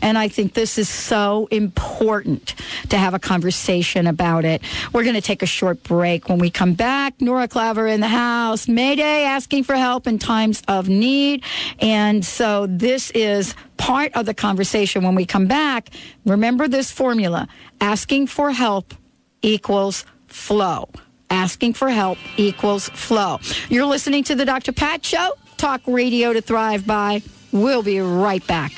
And 0.01 0.17
I 0.17 0.27
think 0.27 0.53
this 0.53 0.77
is 0.77 0.89
so 0.89 1.47
important 1.51 2.55
to 2.89 2.97
have 2.97 3.13
a 3.13 3.19
conversation 3.19 4.07
about 4.07 4.45
it. 4.45 4.61
We're 4.93 5.03
going 5.03 5.15
to 5.15 5.21
take 5.21 5.41
a 5.41 5.47
short 5.47 5.83
break. 5.83 6.29
When 6.29 6.39
we 6.39 6.49
come 6.49 6.73
back, 6.73 7.21
Nora 7.21 7.47
Klaver 7.47 7.91
in 7.91 8.01
the 8.01 8.07
house, 8.07 8.67
Mayday 8.67 9.23
asking 9.23 9.63
for 9.63 9.75
help 9.75 10.07
in 10.07 10.19
times 10.19 10.61
of 10.67 10.89
need. 10.89 11.43
And 11.79 12.25
so 12.25 12.67
this 12.67 13.11
is 13.11 13.55
part 13.77 14.13
of 14.15 14.25
the 14.25 14.33
conversation. 14.33 15.03
When 15.03 15.15
we 15.15 15.25
come 15.25 15.47
back, 15.47 15.89
remember 16.25 16.67
this 16.67 16.91
formula 16.91 17.47
asking 17.81 18.27
for 18.27 18.51
help 18.51 18.93
equals 19.41 20.05
flow. 20.27 20.89
Asking 21.29 21.73
for 21.73 21.89
help 21.89 22.17
equals 22.37 22.89
flow. 22.89 23.39
You're 23.69 23.85
listening 23.85 24.23
to 24.25 24.35
the 24.35 24.45
Dr. 24.45 24.71
Pat 24.71 25.03
Show, 25.03 25.33
talk 25.57 25.81
radio 25.87 26.33
to 26.33 26.41
thrive 26.41 26.85
by. 26.85 27.21
We'll 27.51 27.83
be 27.83 27.99
right 27.99 28.45
back. 28.45 28.73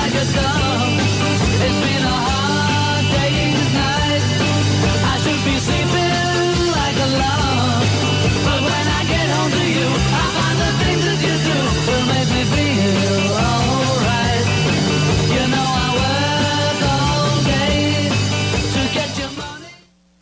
Like 0.00 0.14
a 0.14 0.99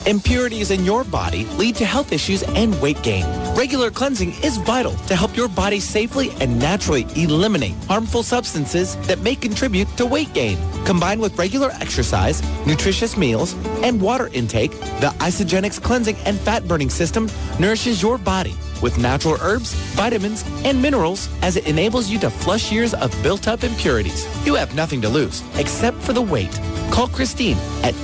Impurities 0.09 0.71
in 0.71 0.87
your 0.87 1.05
body 1.05 1.45
lead 1.59 1.77
to 1.77 1.85
health 1.85 2.13
issues 2.13 2.43
and 2.43 2.81
weight 2.81 3.03
gain. 3.03 3.27
Regular 3.55 3.91
cleansing 3.91 4.31
is 4.43 4.57
vital 4.57 4.95
to 5.07 5.15
help 5.15 5.37
your 5.37 5.49
body 5.49 5.81
safely 5.81 6.31
and 6.41 6.59
naturally 6.59 7.07
eliminate 7.15 7.75
harmful 7.85 8.23
substances 8.23 8.97
that 9.07 9.19
may 9.19 9.35
contribute 9.35 9.87
to 9.99 10.07
weight 10.07 10.33
gain. 10.33 10.57
Combined 10.87 11.21
with 11.21 11.39
regular 11.39 11.73
exercise, 11.73 12.41
nutritious 12.67 13.19
meals, 13.19 13.53
and 13.83 14.01
water 14.01 14.31
intake, 14.33 14.71
the 15.03 15.13
Isagenix 15.19 15.79
cleansing 15.83 16.17
and 16.25 16.39
fat 16.39 16.67
burning 16.67 16.89
system 16.89 17.29
nourishes 17.61 18.01
your 18.01 18.17
body 18.17 18.55
with 18.81 18.97
natural 18.97 19.37
herbs, 19.43 19.75
vitamins, 19.95 20.43
and 20.65 20.81
minerals 20.81 21.29
as 21.43 21.57
it 21.57 21.67
enables 21.67 22.09
you 22.09 22.19
to 22.21 22.31
flush 22.31 22.73
years 22.73 22.95
of 22.95 23.15
built-up 23.23 23.63
impurities. 23.63 24.25
You 24.47 24.55
have 24.55 24.75
nothing 24.75 25.03
to 25.03 25.09
lose 25.11 25.43
except 25.57 25.99
for 25.99 26.15
the 26.15 26.23
weight. 26.23 26.59
Call 26.91 27.09
Christine 27.09 27.59
at 27.83 27.95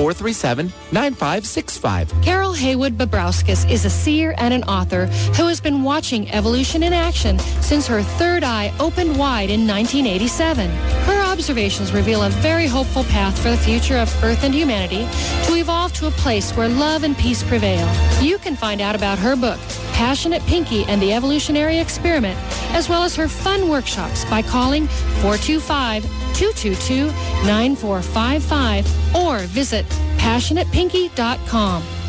215-437-9565. 0.00 2.22
Carol 2.22 2.52
Haywood 2.52 2.96
Babrowskis 2.96 3.70
is 3.70 3.84
a 3.84 3.90
seer 3.90 4.34
and 4.38 4.54
an 4.54 4.64
author 4.64 5.06
who 5.36 5.46
has 5.46 5.60
been 5.60 5.82
watching 5.82 6.30
evolution 6.30 6.82
in 6.82 6.92
action 6.92 7.38
since 7.60 7.86
her 7.86 8.02
third 8.02 8.42
eye 8.42 8.72
opened 8.80 9.18
wide 9.18 9.50
in 9.50 9.66
1987. 9.66 10.70
Her 10.70 11.19
observations 11.40 11.90
reveal 11.90 12.24
a 12.24 12.28
very 12.28 12.66
hopeful 12.66 13.02
path 13.04 13.34
for 13.38 13.50
the 13.50 13.56
future 13.56 13.96
of 13.96 14.10
Earth 14.22 14.44
and 14.44 14.54
humanity 14.54 15.08
to 15.46 15.54
evolve 15.56 15.90
to 15.94 16.06
a 16.06 16.10
place 16.10 16.52
where 16.52 16.68
love 16.68 17.02
and 17.02 17.16
peace 17.16 17.42
prevail. 17.42 17.88
You 18.20 18.36
can 18.36 18.54
find 18.54 18.82
out 18.82 18.94
about 18.94 19.18
her 19.18 19.34
book, 19.36 19.58
Passionate 19.94 20.42
Pinky 20.42 20.84
and 20.84 21.00
the 21.00 21.14
Evolutionary 21.14 21.78
Experiment, 21.78 22.38
as 22.74 22.90
well 22.90 23.02
as 23.02 23.16
her 23.16 23.26
fun 23.26 23.70
workshops 23.70 24.26
by 24.26 24.42
calling 24.42 24.86
425 25.22 26.02
222 26.34 27.06
9455 27.46 29.16
or 29.16 29.38
visit 29.46 29.86
passionatepinky.com. 30.18 31.99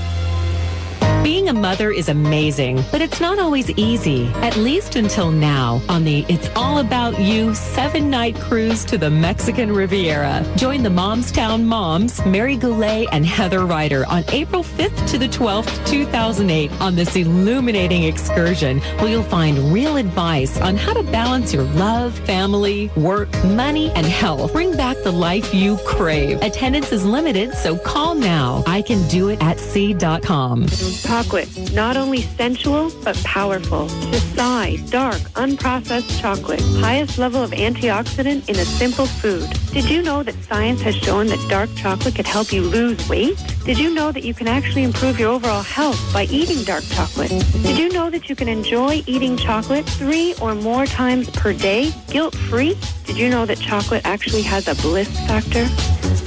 Being 1.23 1.49
a 1.49 1.53
mother 1.53 1.91
is 1.91 2.09
amazing, 2.09 2.83
but 2.91 2.99
it's 2.99 3.21
not 3.21 3.37
always 3.37 3.69
easy, 3.71 4.25
at 4.37 4.57
least 4.57 4.95
until 4.95 5.29
now 5.29 5.79
on 5.87 6.03
the 6.03 6.25
It's 6.27 6.49
All 6.55 6.79
About 6.79 7.19
You 7.19 7.53
seven 7.53 8.09
night 8.09 8.35
cruise 8.35 8.83
to 8.85 8.97
the 8.97 9.11
Mexican 9.11 9.71
Riviera. 9.71 10.43
Join 10.55 10.81
the 10.81 10.89
Momstown 10.89 11.63
Moms, 11.63 12.25
Mary 12.25 12.57
Goulet 12.57 13.07
and 13.11 13.23
Heather 13.23 13.67
Ryder 13.67 14.03
on 14.07 14.23
April 14.29 14.63
5th 14.63 15.07
to 15.11 15.19
the 15.19 15.27
12th, 15.27 15.85
2008 15.85 16.71
on 16.81 16.95
this 16.95 17.15
illuminating 17.15 18.05
excursion 18.05 18.79
where 18.97 19.09
you'll 19.09 19.21
find 19.21 19.59
real 19.71 19.97
advice 19.97 20.59
on 20.59 20.75
how 20.75 20.93
to 20.93 21.03
balance 21.03 21.53
your 21.53 21.65
love, 21.75 22.17
family, 22.25 22.89
work, 22.95 23.31
money, 23.43 23.91
and 23.91 24.07
health. 24.07 24.53
Bring 24.53 24.75
back 24.75 24.97
the 25.03 25.11
life 25.11 25.53
you 25.53 25.77
crave. 25.85 26.41
Attendance 26.41 26.91
is 26.91 27.05
limited, 27.05 27.53
so 27.53 27.77
call 27.77 28.15
now. 28.15 28.63
I 28.65 28.81
can 28.81 29.07
do 29.07 29.29
it 29.29 29.39
at 29.43 29.59
C.com. 29.59 30.67
Chocolate, 31.11 31.73
not 31.73 31.97
only 31.97 32.21
sensual, 32.21 32.89
but 33.03 33.21
powerful. 33.25 33.87
Decide 34.11 34.89
dark, 34.89 35.19
unprocessed 35.35 36.21
chocolate. 36.21 36.61
Highest 36.79 37.17
level 37.17 37.43
of 37.43 37.51
antioxidant 37.51 38.47
in 38.47 38.55
a 38.55 38.63
simple 38.63 39.05
food. 39.05 39.49
Did 39.73 39.89
you 39.89 40.01
know 40.03 40.23
that 40.23 40.35
science 40.45 40.79
has 40.83 40.95
shown 40.95 41.27
that 41.27 41.49
dark 41.49 41.69
chocolate 41.75 42.15
could 42.15 42.27
help 42.27 42.53
you 42.53 42.61
lose 42.61 43.09
weight? 43.09 43.37
Did 43.65 43.77
you 43.77 43.93
know 43.93 44.13
that 44.13 44.23
you 44.23 44.33
can 44.33 44.47
actually 44.47 44.83
improve 44.83 45.19
your 45.19 45.31
overall 45.31 45.63
health 45.63 45.99
by 46.13 46.27
eating 46.31 46.63
dark 46.63 46.85
chocolate? 46.85 47.29
Did 47.61 47.77
you 47.77 47.89
know 47.89 48.09
that 48.09 48.29
you 48.29 48.35
can 48.37 48.47
enjoy 48.47 49.03
eating 49.05 49.35
chocolate 49.35 49.85
three 49.85 50.33
or 50.35 50.55
more 50.55 50.85
times 50.85 51.29
per 51.31 51.51
day, 51.51 51.91
guilt-free? 52.07 52.77
Did 53.03 53.17
you 53.17 53.27
know 53.27 53.45
that 53.45 53.59
chocolate 53.59 54.05
actually 54.05 54.43
has 54.43 54.69
a 54.69 54.75
bliss 54.75 55.09
factor? 55.27 55.67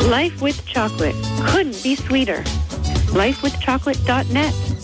Life 0.05 0.43
with 0.43 0.67
chocolate 0.67 1.17
couldn't 1.47 1.83
be 1.83 1.97
sweeter. 1.97 2.45
LifeWithChocolate.net. 3.15 4.84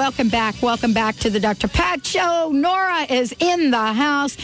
Welcome 0.00 0.30
back. 0.30 0.54
Welcome 0.62 0.94
back 0.94 1.16
to 1.16 1.28
the 1.28 1.38
Dr. 1.38 1.68
Pat 1.68 2.06
Show. 2.06 2.48
Nora 2.54 3.02
is 3.02 3.34
in 3.38 3.70
the 3.70 3.92
house. 3.92 4.34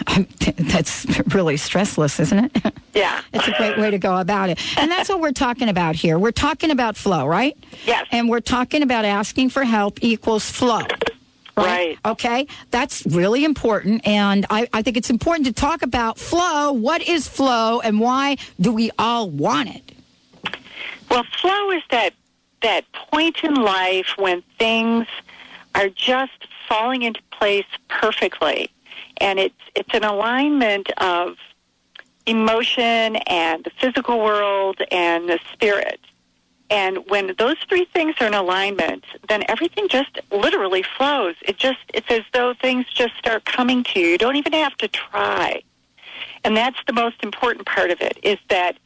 that's 0.56 1.04
really 1.34 1.56
stressless, 1.56 2.18
isn't 2.20 2.56
it? 2.56 2.72
Yeah. 2.94 3.22
it's 3.32 3.48
a 3.48 3.52
great 3.56 3.76
way 3.76 3.90
to 3.90 3.98
go 3.98 4.18
about 4.18 4.50
it. 4.50 4.78
And 4.78 4.88
that's 4.88 5.08
what 5.08 5.20
we're 5.20 5.32
talking 5.32 5.68
about 5.68 5.96
here. 5.96 6.16
We're 6.16 6.30
talking 6.30 6.70
about 6.70 6.96
flow, 6.96 7.26
right? 7.26 7.56
Yes. 7.84 8.06
And 8.12 8.28
we're 8.28 8.38
talking 8.38 8.82
about 8.84 9.04
asking 9.04 9.50
for 9.50 9.64
help 9.64 9.98
equals 10.00 10.48
flow. 10.48 10.82
Right. 11.56 11.98
Okay. 12.04 12.46
That's 12.70 13.04
really 13.06 13.44
important. 13.44 14.06
And 14.06 14.46
I, 14.48 14.68
I 14.72 14.82
think 14.82 14.96
it's 14.96 15.10
important 15.10 15.46
to 15.48 15.52
talk 15.52 15.82
about 15.82 16.18
flow. 16.20 16.70
What 16.70 17.02
is 17.02 17.26
flow 17.26 17.80
and 17.80 17.98
why 17.98 18.36
do 18.60 18.72
we 18.72 18.92
all 18.96 19.28
want 19.28 19.74
it? 19.74 19.92
Well, 21.10 21.24
flow 21.40 21.72
is 21.72 21.82
that 21.90 22.14
that 22.62 22.84
point 22.92 23.42
in 23.42 23.54
life 23.54 24.14
when 24.16 24.42
things 24.58 25.06
are 25.74 25.88
just 25.88 26.46
falling 26.68 27.02
into 27.02 27.20
place 27.30 27.66
perfectly, 27.88 28.70
and 29.18 29.38
it's 29.38 29.54
it's 29.74 29.94
an 29.94 30.04
alignment 30.04 30.90
of 30.98 31.36
emotion 32.26 33.16
and 33.26 33.64
the 33.64 33.70
physical 33.80 34.18
world 34.18 34.80
and 34.90 35.28
the 35.28 35.38
spirit. 35.52 36.00
And 36.70 36.98
when 37.08 37.34
those 37.38 37.56
three 37.68 37.86
things 37.92 38.14
are 38.20 38.26
in 38.26 38.34
alignment, 38.34 39.04
then 39.28 39.44
everything 39.48 39.86
just 39.88 40.18
literally 40.30 40.82
flows. 40.82 41.34
It 41.42 41.58
just 41.58 41.78
it's 41.92 42.10
as 42.10 42.22
though 42.32 42.54
things 42.54 42.86
just 42.92 43.16
start 43.18 43.44
coming 43.44 43.84
to 43.84 44.00
you. 44.00 44.08
You 44.08 44.18
don't 44.18 44.36
even 44.36 44.52
have 44.54 44.76
to 44.78 44.88
try. 44.88 45.62
And 46.42 46.56
that's 46.56 46.78
the 46.86 46.92
most 46.92 47.22
important 47.22 47.66
part 47.66 47.90
of 47.90 48.00
it 48.00 48.18
is 48.22 48.38
that 48.48 48.78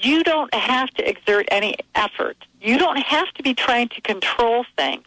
you 0.00 0.22
don't 0.22 0.52
have 0.54 0.90
to 0.90 1.08
exert 1.08 1.46
any 1.50 1.76
effort. 1.94 2.36
You 2.60 2.78
don't 2.78 2.98
have 2.98 3.32
to 3.34 3.42
be 3.42 3.54
trying 3.54 3.88
to 3.88 4.00
control 4.00 4.64
things. 4.76 5.06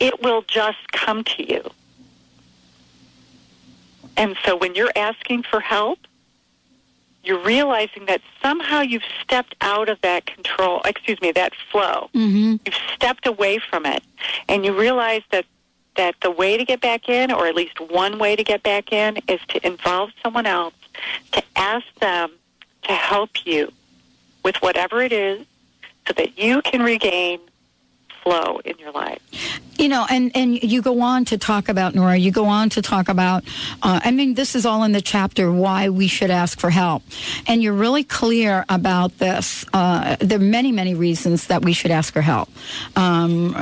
It 0.00 0.22
will 0.22 0.42
just 0.42 0.92
come 0.92 1.24
to 1.24 1.52
you. 1.52 1.70
And 4.16 4.36
so 4.44 4.56
when 4.56 4.74
you're 4.74 4.92
asking 4.94 5.42
for 5.42 5.60
help, 5.60 5.98
you're 7.24 7.42
realizing 7.42 8.06
that 8.06 8.20
somehow 8.42 8.82
you've 8.82 9.04
stepped 9.22 9.54
out 9.60 9.88
of 9.88 10.00
that 10.02 10.26
control, 10.26 10.82
excuse 10.84 11.20
me, 11.20 11.32
that 11.32 11.54
flow. 11.72 12.10
Mm-hmm. 12.14 12.56
You've 12.64 12.74
stepped 12.94 13.26
away 13.26 13.58
from 13.58 13.86
it. 13.86 14.02
And 14.48 14.64
you 14.64 14.78
realize 14.78 15.22
that 15.30 15.46
that 15.96 16.16
the 16.22 16.30
way 16.30 16.56
to 16.56 16.64
get 16.64 16.80
back 16.80 17.08
in, 17.08 17.30
or 17.30 17.46
at 17.46 17.54
least 17.54 17.78
one 17.80 18.18
way 18.18 18.34
to 18.34 18.42
get 18.42 18.62
back 18.62 18.92
in, 18.92 19.16
is 19.28 19.40
to 19.48 19.64
involve 19.64 20.10
someone 20.22 20.44
else, 20.44 20.74
to 21.32 21.42
ask 21.56 21.86
them 22.00 22.32
to 22.82 22.92
help 22.92 23.46
you 23.46 23.72
with 24.42 24.56
whatever 24.56 25.00
it 25.00 25.12
is 25.12 25.46
so 26.06 26.12
that 26.14 26.36
you 26.38 26.60
can 26.62 26.82
regain 26.82 27.40
flow 28.24 28.58
in 28.64 28.76
your 28.78 28.90
life. 28.90 29.20
You 29.76 29.88
know, 29.88 30.06
and, 30.08 30.30
and 30.36 30.62
you 30.62 30.82
go 30.82 31.00
on 31.00 31.24
to 31.26 31.36
talk 31.36 31.68
about, 31.68 31.94
Nora, 31.94 32.16
you 32.16 32.30
go 32.30 32.46
on 32.46 32.70
to 32.70 32.80
talk 32.80 33.08
about, 33.08 33.44
uh, 33.82 34.00
I 34.04 34.12
mean, 34.12 34.34
this 34.34 34.54
is 34.54 34.64
all 34.64 34.84
in 34.84 34.92
the 34.92 35.02
chapter, 35.02 35.50
why 35.52 35.88
we 35.88 36.06
should 36.06 36.30
ask 36.30 36.58
for 36.60 36.70
help. 36.70 37.02
And 37.48 37.60
you're 37.60 37.74
really 37.74 38.04
clear 38.04 38.64
about 38.68 39.18
this. 39.18 39.64
Uh, 39.72 40.16
there 40.20 40.38
are 40.38 40.42
many, 40.42 40.70
many 40.70 40.94
reasons 40.94 41.48
that 41.48 41.62
we 41.62 41.72
should 41.72 41.90
ask 41.90 42.12
for 42.12 42.20
help. 42.22 42.48
Um, 42.96 43.52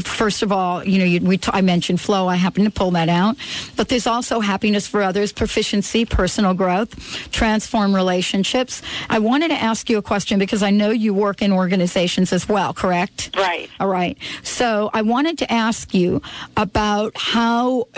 first 0.00 0.42
of 0.42 0.50
all, 0.50 0.84
you 0.84 0.98
know, 0.98 1.04
you, 1.04 1.20
we 1.20 1.38
t- 1.38 1.50
I 1.54 1.60
mentioned 1.60 2.00
flow. 2.00 2.26
I 2.26 2.34
happen 2.34 2.64
to 2.64 2.70
pull 2.70 2.90
that 2.92 3.08
out. 3.08 3.36
But 3.76 3.88
there's 3.88 4.08
also 4.08 4.40
happiness 4.40 4.88
for 4.88 5.02
others, 5.02 5.32
proficiency, 5.32 6.04
personal 6.04 6.52
growth, 6.52 7.30
transform 7.30 7.94
relationships. 7.94 8.82
I 9.08 9.20
wanted 9.20 9.48
to 9.48 9.56
ask 9.56 9.88
you 9.88 9.98
a 9.98 10.02
question 10.02 10.40
because 10.40 10.64
I 10.64 10.70
know 10.70 10.90
you 10.90 11.14
work 11.14 11.42
in 11.42 11.52
organizations 11.52 12.32
as 12.32 12.48
well, 12.48 12.74
correct? 12.74 13.30
Right. 13.36 13.70
All 13.78 13.88
right. 13.88 14.09
So 14.42 14.90
I 14.92 15.02
wanted 15.02 15.38
to 15.38 15.52
ask 15.52 15.94
you 15.94 16.22
about 16.56 17.12
how 17.16 17.88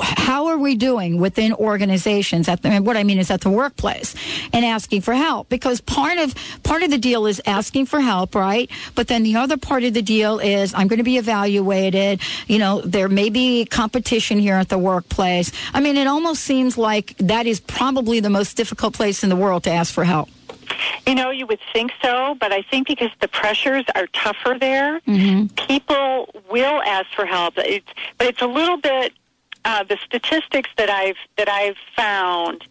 how 0.00 0.46
are 0.46 0.58
we 0.58 0.74
doing 0.74 1.20
within 1.20 1.52
organizations 1.54 2.48
at 2.48 2.62
the, 2.62 2.78
what 2.78 2.96
I 2.96 3.04
mean 3.04 3.18
is 3.18 3.30
at 3.30 3.40
the 3.40 3.50
workplace 3.50 4.14
and 4.52 4.64
asking 4.64 5.02
for 5.02 5.14
help 5.14 5.48
because 5.48 5.80
part 5.80 6.18
of 6.18 6.34
part 6.62 6.82
of 6.82 6.90
the 6.90 6.98
deal 6.98 7.26
is 7.26 7.40
asking 7.46 7.86
for 7.86 8.00
help, 8.00 8.34
right? 8.34 8.70
But 8.94 9.08
then 9.08 9.22
the 9.22 9.36
other 9.36 9.56
part 9.56 9.84
of 9.84 9.94
the 9.94 10.02
deal 10.02 10.38
is 10.38 10.74
I'm 10.74 10.88
going 10.88 10.98
to 10.98 11.04
be 11.04 11.18
evaluated. 11.18 12.20
You 12.46 12.58
know, 12.58 12.80
there 12.80 13.08
may 13.08 13.30
be 13.30 13.64
competition 13.64 14.38
here 14.38 14.54
at 14.54 14.68
the 14.68 14.78
workplace. 14.78 15.52
I 15.72 15.80
mean, 15.80 15.96
it 15.96 16.06
almost 16.06 16.42
seems 16.42 16.76
like 16.76 17.16
that 17.18 17.46
is 17.46 17.60
probably 17.60 18.20
the 18.20 18.30
most 18.30 18.56
difficult 18.56 18.94
place 18.94 19.22
in 19.22 19.30
the 19.30 19.36
world 19.36 19.64
to 19.64 19.70
ask 19.70 19.92
for 19.92 20.04
help. 20.04 20.28
You 21.06 21.14
know, 21.14 21.30
you 21.30 21.46
would 21.46 21.60
think 21.72 21.92
so, 22.02 22.36
but 22.38 22.52
I 22.52 22.62
think 22.62 22.86
because 22.88 23.10
the 23.20 23.28
pressures 23.28 23.84
are 23.94 24.06
tougher 24.08 24.56
there, 24.58 25.00
people 25.66 26.28
will 26.50 26.82
ask 26.82 27.06
for 27.14 27.26
help. 27.26 27.54
It's, 27.56 27.86
but 28.18 28.26
it's 28.26 28.42
a 28.42 28.46
little 28.46 28.76
bit 28.76 29.12
uh, 29.64 29.84
the 29.84 29.98
statistics 30.04 30.70
that 30.76 30.88
I've 30.88 31.16
that 31.36 31.48
I've 31.48 31.76
found, 31.94 32.64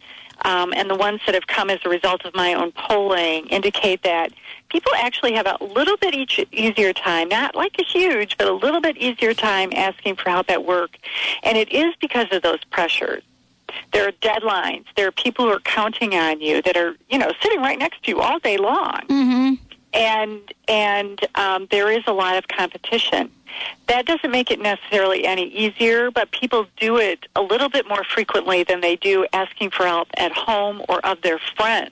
um, 0.44 0.72
and 0.74 0.90
the 0.90 0.96
ones 0.96 1.20
that 1.26 1.34
have 1.34 1.46
come 1.46 1.70
as 1.70 1.78
a 1.84 1.88
result 1.88 2.24
of 2.24 2.34
my 2.34 2.54
own 2.54 2.72
polling 2.72 3.46
indicate 3.46 4.02
that 4.02 4.32
people 4.70 4.92
actually 4.96 5.34
have 5.34 5.46
a 5.46 5.62
little 5.62 5.96
bit 5.96 6.14
each, 6.14 6.40
easier 6.52 6.92
time, 6.92 7.28
not 7.28 7.54
like 7.54 7.76
a 7.78 7.84
huge, 7.84 8.36
but 8.38 8.48
a 8.48 8.52
little 8.52 8.80
bit 8.80 8.96
easier 8.96 9.34
time 9.34 9.70
asking 9.74 10.16
for 10.16 10.30
help 10.30 10.50
at 10.50 10.64
work, 10.64 10.96
and 11.42 11.56
it 11.56 11.70
is 11.72 11.94
because 12.00 12.26
of 12.32 12.42
those 12.42 12.62
pressures. 12.64 13.22
There 13.92 14.06
are 14.06 14.12
deadlines. 14.12 14.84
There 14.96 15.08
are 15.08 15.12
people 15.12 15.46
who 15.46 15.52
are 15.52 15.60
counting 15.60 16.14
on 16.14 16.40
you 16.40 16.62
that 16.62 16.76
are, 16.76 16.94
you 17.08 17.18
know, 17.18 17.30
sitting 17.42 17.60
right 17.60 17.78
next 17.78 18.02
to 18.04 18.10
you 18.10 18.20
all 18.20 18.38
day 18.38 18.56
long. 18.56 19.00
Mm-hmm. 19.08 19.54
And 19.92 20.54
and 20.68 21.20
um, 21.34 21.66
there 21.70 21.90
is 21.90 22.04
a 22.06 22.12
lot 22.12 22.36
of 22.36 22.46
competition. 22.48 23.30
That 23.88 24.06
doesn't 24.06 24.30
make 24.30 24.50
it 24.50 24.60
necessarily 24.60 25.26
any 25.26 25.48
easier, 25.48 26.10
but 26.12 26.30
people 26.30 26.66
do 26.76 26.96
it 26.98 27.26
a 27.34 27.42
little 27.42 27.68
bit 27.68 27.88
more 27.88 28.04
frequently 28.04 28.62
than 28.62 28.80
they 28.80 28.96
do 28.96 29.26
asking 29.32 29.70
for 29.70 29.86
help 29.86 30.08
at 30.14 30.32
home 30.32 30.82
or 30.88 31.04
of 31.04 31.20
their 31.22 31.40
friends, 31.56 31.90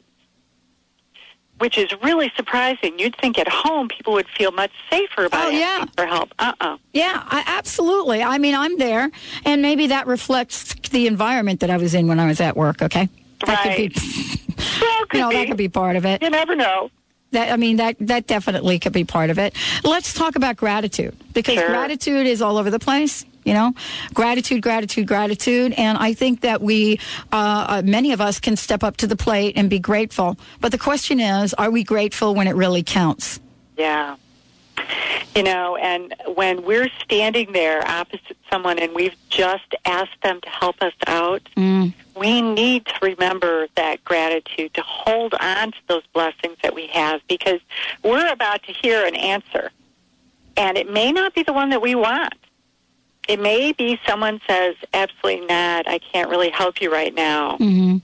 which 1.58 1.76
is 1.78 1.88
really 2.02 2.32
surprising. 2.36 2.98
You'd 2.98 3.16
think 3.16 3.38
at 3.38 3.48
home 3.48 3.88
people 3.88 4.12
would 4.14 4.28
feel 4.28 4.52
much 4.52 4.70
safer 4.90 5.24
about 5.26 5.46
Oh, 5.46 5.48
asking 5.48 5.58
yeah. 5.58 5.84
for 5.96 6.06
help. 6.06 6.32
Uh-uh. 6.38 6.76
Yeah, 6.92 7.22
I, 7.26 7.44
absolutely. 7.46 8.22
I 8.22 8.38
mean, 8.38 8.54
I'm 8.54 8.78
there, 8.78 9.10
and 9.44 9.62
maybe 9.62 9.88
that 9.88 10.06
reflects 10.06 10.74
the 10.90 11.06
environment 11.06 11.60
that 11.60 11.70
I 11.70 11.76
was 11.76 11.94
in 11.94 12.06
when 12.08 12.20
I 12.20 12.26
was 12.26 12.40
at 12.40 12.56
work. 12.56 12.82
Okay, 12.82 13.08
that 13.46 13.64
Right. 13.64 13.92
could 13.92 13.94
be, 13.94 14.54
Well, 14.80 15.06
could 15.06 15.18
you 15.18 15.20
know, 15.20 15.30
be. 15.30 15.36
that 15.36 15.46
could 15.48 15.56
be 15.56 15.68
part 15.68 15.96
of 15.96 16.04
it. 16.06 16.22
You 16.22 16.30
never 16.30 16.54
know. 16.56 16.90
That 17.32 17.52
I 17.52 17.56
mean, 17.56 17.76
that 17.76 17.96
that 18.00 18.26
definitely 18.26 18.78
could 18.78 18.92
be 18.94 19.04
part 19.04 19.28
of 19.30 19.38
it. 19.38 19.54
Let's 19.84 20.14
talk 20.14 20.34
about 20.36 20.56
gratitude 20.56 21.14
because 21.34 21.56
Sure. 21.56 21.68
gratitude 21.68 22.26
is 22.26 22.40
all 22.40 22.56
over 22.56 22.70
the 22.70 22.78
place. 22.78 23.26
You 23.48 23.54
know, 23.54 23.72
gratitude, 24.12 24.60
gratitude, 24.60 25.06
gratitude, 25.06 25.72
and 25.78 25.96
I 25.96 26.12
think 26.12 26.42
that 26.42 26.60
we, 26.60 27.00
uh, 27.32 27.66
uh, 27.68 27.82
many 27.82 28.12
of 28.12 28.20
us, 28.20 28.38
can 28.40 28.56
step 28.56 28.84
up 28.84 28.98
to 28.98 29.06
the 29.06 29.16
plate 29.16 29.54
and 29.56 29.70
be 29.70 29.78
grateful. 29.78 30.36
But 30.60 30.70
the 30.70 30.76
question 30.76 31.18
is, 31.18 31.54
are 31.54 31.70
we 31.70 31.82
grateful 31.82 32.34
when 32.34 32.46
it 32.46 32.54
really 32.54 32.82
counts? 32.82 33.40
Yeah. 33.78 34.16
You 35.34 35.44
know, 35.44 35.76
and 35.76 36.14
when 36.34 36.62
we're 36.62 36.90
standing 37.02 37.52
there 37.52 37.80
opposite 37.88 38.36
someone 38.50 38.78
and 38.78 38.94
we've 38.94 39.16
just 39.30 39.74
asked 39.86 40.20
them 40.22 40.40
to 40.42 40.48
help 40.50 40.82
us 40.82 40.92
out, 41.06 41.42
Mm. 41.56 41.94
we 42.14 42.42
need 42.42 42.84
to 42.84 42.94
remember 43.00 43.66
that 43.76 44.04
gratitude, 44.04 44.74
to 44.74 44.82
hold 44.82 45.32
on 45.40 45.72
to 45.72 45.78
those 45.86 46.06
blessings 46.12 46.56
that 46.62 46.74
we 46.74 46.86
have 46.88 47.22
because 47.28 47.60
we're 48.02 48.30
about 48.30 48.62
to 48.64 48.72
hear 48.72 49.06
an 49.06 49.14
answer. 49.14 49.70
And 50.56 50.76
it 50.76 50.90
may 50.90 51.12
not 51.12 51.34
be 51.34 51.44
the 51.44 51.54
one 51.54 51.70
that 51.70 51.80
we 51.80 51.94
want. 51.94 52.34
It 53.28 53.40
may 53.40 53.72
be 53.72 54.00
someone 54.06 54.40
says, 54.48 54.74
absolutely 54.94 55.46
not, 55.46 55.86
I 55.86 55.98
can't 55.98 56.30
really 56.30 56.50
help 56.50 56.80
you 56.80 56.90
right 56.90 57.14
now. 57.14 57.58
Mm-hmm. 57.58 57.98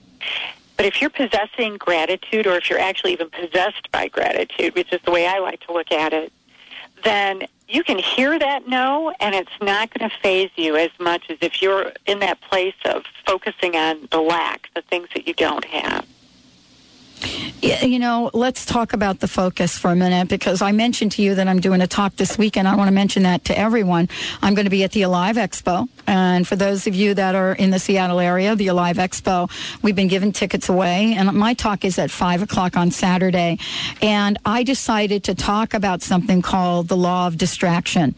But 0.77 0.85
if 0.85 1.01
you're 1.01 1.09
possessing 1.09 1.77
gratitude, 1.77 2.45
or 2.45 2.55
if 2.55 2.69
you're 2.69 2.79
actually 2.79 3.13
even 3.13 3.29
possessed 3.29 3.91
by 3.91 4.07
gratitude, 4.07 4.75
which 4.75 4.93
is 4.93 5.01
the 5.03 5.11
way 5.11 5.25
I 5.25 5.39
like 5.39 5.65
to 5.65 5.73
look 5.73 5.91
at 5.91 6.13
it, 6.13 6.31
then 7.03 7.43
you 7.67 7.83
can 7.83 7.97
hear 7.97 8.37
that 8.37 8.67
no, 8.67 9.13
and 9.19 9.33
it's 9.33 9.49
not 9.61 9.91
going 9.93 10.09
to 10.09 10.15
phase 10.17 10.51
you 10.55 10.75
as 10.75 10.91
much 10.99 11.29
as 11.29 11.37
if 11.41 11.61
you're 11.61 11.91
in 12.05 12.19
that 12.19 12.39
place 12.41 12.75
of 12.85 13.03
focusing 13.25 13.75
on 13.75 14.07
the 14.11 14.21
lack, 14.21 14.69
the 14.75 14.81
things 14.83 15.07
that 15.15 15.27
you 15.27 15.33
don't 15.33 15.65
have. 15.65 16.05
You 17.61 17.99
know, 17.99 18.29
let's 18.33 18.65
talk 18.65 18.93
about 18.93 19.19
the 19.21 19.27
focus 19.27 19.77
for 19.77 19.89
a 19.89 19.95
minute 19.95 20.27
because 20.27 20.61
I 20.61 20.71
mentioned 20.71 21.13
to 21.13 21.23
you 21.23 21.35
that 21.35 21.47
I'm 21.47 21.59
doing 21.59 21.81
a 21.81 21.87
talk 21.87 22.15
this 22.15 22.37
weekend. 22.37 22.67
I 22.67 22.75
want 22.75 22.89
to 22.89 22.93
mention 22.93 23.23
that 23.23 23.45
to 23.45 23.57
everyone. 23.57 24.07
I'm 24.41 24.53
going 24.53 24.65
to 24.65 24.69
be 24.69 24.83
at 24.83 24.91
the 24.91 25.01
Alive 25.01 25.35
Expo. 25.35 25.89
And 26.05 26.47
for 26.47 26.55
those 26.55 26.85
of 26.85 26.93
you 26.93 27.15
that 27.15 27.33
are 27.33 27.53
in 27.53 27.71
the 27.71 27.79
Seattle 27.79 28.19
area, 28.19 28.55
the 28.55 28.67
Alive 28.67 28.97
Expo, 28.97 29.49
we've 29.81 29.95
been 29.95 30.07
giving 30.07 30.31
tickets 30.31 30.69
away. 30.69 31.15
And 31.17 31.31
my 31.33 31.55
talk 31.55 31.83
is 31.83 31.97
at 31.97 32.11
5 32.11 32.43
o'clock 32.43 32.77
on 32.77 32.91
Saturday. 32.91 33.57
And 34.01 34.37
I 34.45 34.61
decided 34.63 35.23
to 35.23 35.33
talk 35.33 35.73
about 35.73 36.03
something 36.03 36.43
called 36.43 36.87
the 36.87 36.97
law 36.97 37.25
of 37.25 37.37
distraction. 37.37 38.13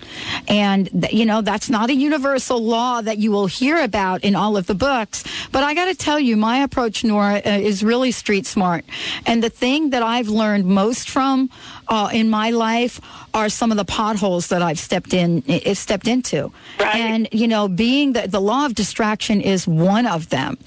And, 0.50 1.08
you 1.12 1.26
know, 1.26 1.42
that's 1.42 1.70
not 1.70 1.90
a 1.90 1.96
universal 1.96 2.62
law 2.62 3.02
that 3.02 3.18
you 3.18 3.32
will 3.32 3.48
hear 3.48 3.82
about 3.82 4.26
in 4.26 4.36
all 4.36 4.58
of 4.58 4.68
the 4.68 4.76
books. 4.76 5.24
But 5.54 5.64
I 5.64 5.74
got 5.74 5.86
to 5.86 5.96
tell 5.96 6.20
you, 6.20 6.36
my 6.36 6.58
approach, 6.58 7.04
Nora, 7.06 7.36
uh, 7.46 7.50
is 7.50 7.84
really 7.84 8.12
street 8.12 8.46
smart. 8.46 8.84
And 9.26 9.44
the 9.44 9.50
thing 9.50 9.92
that 9.92 10.04
I've 10.04 10.30
learned 10.30 10.66
most 10.66 11.10
from 11.10 11.50
uh, 11.88 12.10
in 12.14 12.30
my 12.30 12.52
life 12.52 13.00
are 13.34 13.50
some 13.50 13.72
of 13.72 13.78
the 13.78 13.86
potholes 13.86 14.48
that 14.48 14.62
I've 14.62 14.80
stepped 14.80 15.14
in, 15.14 15.44
stepped 15.76 16.08
into. 16.08 16.52
Right. 16.80 16.96
And 16.96 17.30
you 17.32 17.48
know, 17.48 17.68
being 17.68 18.14
the 18.14 18.28
the 18.28 18.42
law 18.42 18.66
of 18.66 18.76
distraction 18.76 19.42
is 19.42 19.68
one 19.68 20.06
of 20.06 20.30
them. 20.30 20.58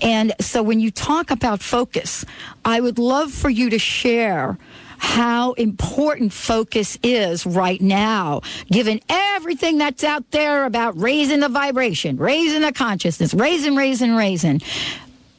And 0.00 0.32
so 0.40 0.62
when 0.62 0.80
you 0.80 0.90
talk 0.90 1.30
about 1.30 1.62
focus, 1.62 2.24
I 2.64 2.80
would 2.80 2.98
love 2.98 3.32
for 3.32 3.50
you 3.50 3.70
to 3.70 3.78
share 3.78 4.58
how 4.98 5.52
important 5.52 6.32
focus 6.32 6.98
is 7.02 7.46
right 7.46 7.80
now, 7.80 8.40
given 8.70 9.00
everything 9.08 9.78
that's 9.78 10.02
out 10.02 10.30
there 10.30 10.64
about 10.64 10.98
raising 10.98 11.40
the 11.40 11.48
vibration, 11.48 12.16
raising 12.16 12.62
the 12.62 12.72
consciousness, 12.72 13.34
raising, 13.34 13.76
raising, 13.76 14.14
raising. 14.14 14.62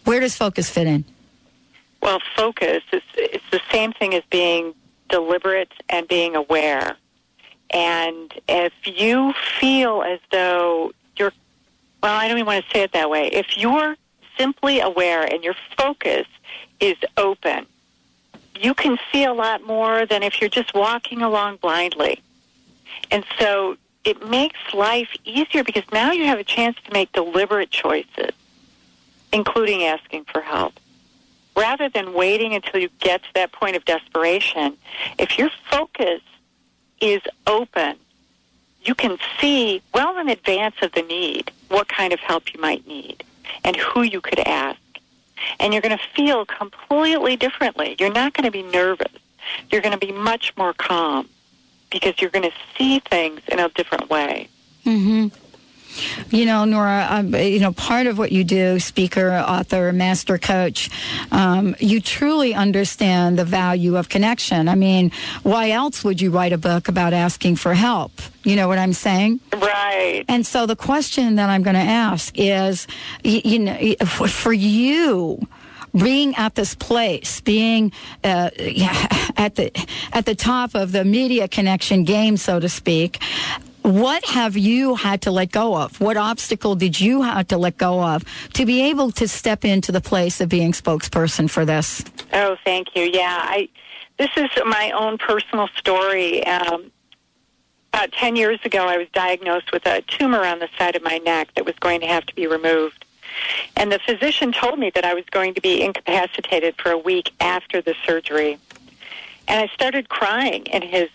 Where 0.06 0.20
does 0.20 0.36
focus 0.36 0.70
fit 0.70 0.88
in? 0.88 1.06
Well, 2.02 2.20
focus 2.36 2.84
is 2.92 3.02
it's 3.16 3.50
the 3.52 3.62
same 3.72 3.92
thing 3.94 4.14
as 4.14 4.24
being 4.30 4.74
deliberate 5.10 5.72
and 5.90 6.08
being 6.08 6.36
aware. 6.36 6.96
And 7.70 8.34
if 8.48 8.74
you 8.86 9.34
feel 9.60 10.04
as 10.04 10.20
though 10.32 10.92
you're, 11.18 11.34
well, 12.02 12.16
I 12.16 12.28
don't 12.28 12.38
even 12.38 12.46
want 12.46 12.64
to 12.66 12.72
say 12.72 12.84
it 12.84 12.94
that 12.94 13.10
way. 13.10 13.28
If 13.28 13.58
you're 13.58 13.96
simply 14.38 14.80
aware 14.80 15.24
and 15.24 15.44
your 15.44 15.56
focus 15.78 16.28
is 16.80 16.96
open, 17.18 17.66
you 18.60 18.74
can 18.74 18.98
see 19.12 19.24
a 19.24 19.34
lot 19.34 19.64
more 19.64 20.06
than 20.06 20.24
if 20.24 20.40
you're 20.40 20.50
just 20.50 20.74
walking 20.74 21.22
along 21.22 21.58
blindly. 21.58 22.22
And 23.12 23.26
so 23.40 23.78
it 24.06 24.28
makes 24.30 24.60
life 24.74 25.10
easier 25.26 25.64
because 25.64 25.84
now 25.92 26.12
you 26.12 26.26
have 26.26 26.40
a 26.40 26.44
chance 26.44 26.78
to 26.86 26.94
make 26.94 27.12
deliberate 27.12 27.70
choices, 27.70 28.32
including 29.34 29.84
asking 29.84 30.26
for 30.26 30.42
help 30.42 30.80
rather 31.58 31.90
than 31.90 32.14
waiting 32.14 32.54
until 32.54 32.80
you 32.80 32.90
get 33.00 33.24
to 33.24 33.30
that 33.34 33.52
point 33.52 33.76
of 33.76 33.84
desperation, 33.84 34.78
if 35.18 35.38
your 35.38 35.50
focus 35.70 36.22
is 37.02 37.22
open, 37.48 37.96
you 38.84 38.94
can 38.96 39.18
see 39.42 39.82
well 39.94 40.18
in 40.20 40.30
advance 40.30 40.76
of 40.82 40.92
the 40.94 41.02
need 41.02 41.52
what 41.68 41.90
kind 41.90 42.14
of 42.14 42.20
help 42.20 42.54
you 42.54 42.62
might 42.62 42.88
need 42.88 43.24
and 43.64 43.76
who 43.76 44.04
you 44.04 44.22
could 44.22 44.40
ask. 44.40 44.80
And 45.60 45.74
you're 45.74 45.82
going 45.82 45.98
to 45.98 46.04
feel 46.16 46.46
completely 46.46 47.36
differently. 47.36 47.96
You're 48.00 48.14
not 48.14 48.34
going 48.34 48.46
to 48.46 48.52
be 48.52 48.64
nervous. 48.64 49.12
You're 49.72 49.82
going 49.82 49.98
to 49.98 50.06
be 50.06 50.12
much 50.12 50.54
more 50.58 50.74
calm 50.74 51.28
because 51.90 52.20
you're 52.20 52.30
going 52.30 52.50
to 52.50 52.56
see 52.78 53.00
things 53.00 53.42
in 53.48 53.60
a 53.60 53.70
different 53.70 54.10
way. 54.10 54.48
Mm-hmm. 54.86 55.28
You 56.30 56.46
know, 56.46 56.66
Nora, 56.66 57.08
um, 57.10 57.36
you 57.36 57.60
know, 57.60 57.72
part 57.72 58.08
of 58.08 58.18
what 58.18 58.32
you 58.32 58.44
do, 58.44 58.80
speaker, 58.80 59.32
author, 59.32 59.92
master 59.94 60.38
coach, 60.38 60.90
um, 61.32 61.76
you 61.80 62.02
truly 62.02 62.54
understand 62.54 63.38
the 63.38 63.46
value 63.46 63.96
of 63.96 64.10
connection. 64.10 64.68
I 64.68 64.76
mean, 64.76 65.12
why 65.44 65.72
else 65.72 66.04
would 66.04 66.22
you 66.22 66.32
write 66.32 66.54
a 66.54 66.58
book 66.58 66.88
about 66.88 67.14
asking 67.14 67.58
for 67.58 67.74
help? 67.74 68.12
You 68.44 68.56
know 68.56 68.68
what 68.68 68.78
I'm 68.78 68.94
saying? 68.94 69.40
Right. 69.54 70.24
And 70.28 70.46
so 70.46 70.66
the 70.66 70.76
question 70.76 71.36
that 71.36 71.50
I'm 71.50 71.64
going 71.64 71.76
to 71.76 71.80
ask 71.80 72.34
is, 72.38 72.88
you, 73.24 73.42
you 73.44 73.60
know, 73.60 73.96
for 74.06 74.54
you, 74.54 75.48
being 75.94 76.36
at 76.36 76.56
this 76.56 76.76
place, 76.76 77.42
being 77.42 77.92
uh, 78.24 78.50
yeah, 78.60 79.08
at 79.38 79.56
the 79.56 79.72
at 80.14 80.26
the 80.26 80.36
top 80.36 80.76
of 80.76 80.92
the 80.92 81.04
media 81.04 81.48
connection 81.48 82.04
game, 82.04 82.38
so 82.38 82.60
to 82.60 82.70
speak. 82.70 83.20
What 83.88 84.26
have 84.26 84.58
you 84.58 84.96
had 84.96 85.22
to 85.22 85.32
let 85.32 85.50
go 85.50 85.74
of? 85.78 86.02
What 86.02 86.18
obstacle 86.18 86.76
did 86.76 87.00
you 87.00 87.22
have 87.22 87.48
to 87.48 87.58
let 87.58 87.78
go 87.78 88.04
of 88.04 88.26
to 88.52 88.66
be 88.66 88.82
able 88.90 89.12
to 89.12 89.30
step 89.30 89.64
into 89.64 89.94
the 89.94 90.02
place 90.02 90.42
of 90.42 90.50
being 90.50 90.74
spokesperson 90.74 91.50
for 91.50 91.64
this? 91.64 92.04
Oh, 92.34 92.58
thank 92.66 92.98
you. 92.98 93.04
Yeah, 93.04 93.40
I. 93.42 93.70
This 94.18 94.32
is 94.36 94.50
my 94.66 94.92
own 94.92 95.18
personal 95.18 95.70
story. 95.78 96.46
Um, 96.46 96.92
about 97.94 98.12
ten 98.12 98.36
years 98.36 98.60
ago, 98.66 98.86
I 98.86 98.98
was 98.98 99.08
diagnosed 99.14 99.72
with 99.72 99.86
a 99.86 100.02
tumor 100.02 100.44
on 100.44 100.60
the 100.60 100.68
side 100.78 100.98
of 100.98 101.02
my 101.02 101.20
neck 101.20 101.48
that 101.56 101.66
was 101.66 101.76
going 101.80 102.02
to 102.02 102.08
have 102.08 102.26
to 102.26 102.36
be 102.36 102.46
removed, 102.46 103.06
and 103.78 103.90
the 103.90 104.00
physician 104.00 104.52
told 104.52 104.80
me 104.80 104.92
that 104.96 105.06
I 105.06 105.14
was 105.14 105.24
going 105.32 105.54
to 105.54 105.62
be 105.62 105.82
incapacitated 105.82 106.76
for 106.78 106.92
a 106.92 106.98
week 106.98 107.32
after 107.40 107.82
the 107.82 107.96
surgery. 108.06 108.58
And 109.48 109.62
I 109.62 109.74
started 109.74 110.10
crying 110.10 110.66
in 110.66 110.82
his 110.82 111.08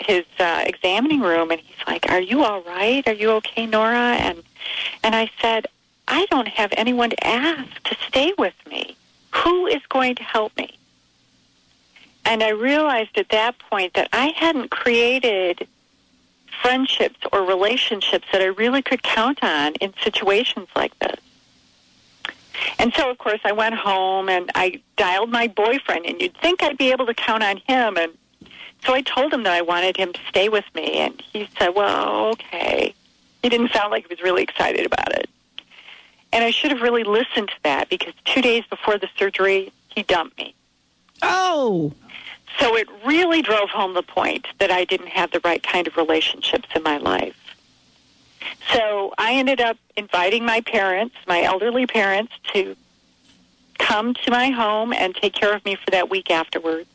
his 0.00 0.24
uh, 0.38 0.64
examining 0.66 1.20
room, 1.20 1.50
and 1.50 1.60
he's 1.60 1.86
like, 1.86 2.10
"Are 2.10 2.20
you 2.20 2.44
all 2.44 2.62
right? 2.62 3.06
Are 3.06 3.14
you 3.14 3.30
okay, 3.32 3.66
Nora?" 3.66 4.16
And 4.16 4.42
and 5.02 5.14
I 5.14 5.30
said, 5.40 5.66
"I 6.08 6.26
don't 6.30 6.48
have 6.48 6.72
anyone 6.76 7.10
to 7.10 7.26
ask 7.26 7.82
to 7.84 7.96
stay 8.08 8.32
with 8.38 8.54
me. 8.70 8.96
Who 9.32 9.66
is 9.66 9.82
going 9.88 10.14
to 10.16 10.22
help 10.22 10.56
me?" 10.56 10.78
And 12.24 12.42
I 12.42 12.50
realized 12.50 13.16
at 13.16 13.30
that 13.30 13.58
point 13.58 13.94
that 13.94 14.08
I 14.12 14.26
hadn't 14.36 14.70
created 14.70 15.66
friendships 16.62 17.18
or 17.32 17.42
relationships 17.42 18.26
that 18.32 18.42
I 18.42 18.46
really 18.46 18.82
could 18.82 19.02
count 19.02 19.42
on 19.42 19.74
in 19.76 19.94
situations 20.02 20.68
like 20.76 20.98
this. 20.98 21.18
And 22.78 22.92
so, 22.94 23.10
of 23.10 23.18
course, 23.18 23.40
I 23.44 23.52
went 23.52 23.74
home 23.74 24.28
and 24.28 24.50
I 24.54 24.80
dialed 24.96 25.30
my 25.30 25.48
boyfriend, 25.48 26.04
and 26.06 26.20
you'd 26.20 26.36
think 26.36 26.62
I'd 26.62 26.76
be 26.76 26.90
able 26.90 27.06
to 27.06 27.14
count 27.14 27.42
on 27.42 27.56
him. 27.56 27.96
And 27.96 28.12
so 28.84 28.94
I 28.94 29.02
told 29.02 29.32
him 29.32 29.42
that 29.44 29.52
I 29.52 29.62
wanted 29.62 29.96
him 29.96 30.12
to 30.12 30.20
stay 30.28 30.48
with 30.48 30.64
me, 30.74 30.98
and 30.98 31.22
he 31.32 31.48
said, 31.58 31.70
Well, 31.74 32.26
okay. 32.28 32.94
He 33.42 33.48
didn't 33.48 33.72
sound 33.72 33.90
like 33.90 34.06
he 34.06 34.14
was 34.14 34.22
really 34.22 34.42
excited 34.42 34.84
about 34.84 35.12
it. 35.14 35.28
And 36.32 36.44
I 36.44 36.50
should 36.50 36.70
have 36.70 36.82
really 36.82 37.04
listened 37.04 37.48
to 37.48 37.62
that 37.64 37.88
because 37.88 38.12
two 38.24 38.42
days 38.42 38.64
before 38.68 38.98
the 38.98 39.08
surgery, 39.16 39.72
he 39.88 40.02
dumped 40.02 40.36
me. 40.38 40.54
Oh. 41.22 41.92
So 42.58 42.76
it 42.76 42.88
really 43.04 43.42
drove 43.42 43.70
home 43.70 43.94
the 43.94 44.02
point 44.02 44.46
that 44.58 44.70
I 44.70 44.84
didn't 44.84 45.08
have 45.08 45.30
the 45.30 45.40
right 45.42 45.62
kind 45.62 45.86
of 45.86 45.96
relationships 45.96 46.68
in 46.74 46.82
my 46.82 46.98
life. 46.98 47.36
So 48.72 49.12
I 49.18 49.34
ended 49.34 49.60
up 49.60 49.76
inviting 49.96 50.44
my 50.44 50.60
parents, 50.60 51.14
my 51.26 51.42
elderly 51.42 51.86
parents, 51.86 52.32
to 52.52 52.76
come 53.78 54.14
to 54.14 54.30
my 54.30 54.50
home 54.50 54.92
and 54.92 55.14
take 55.14 55.32
care 55.32 55.54
of 55.54 55.64
me 55.64 55.74
for 55.76 55.90
that 55.90 56.10
week 56.10 56.30
afterwards. 56.30 56.88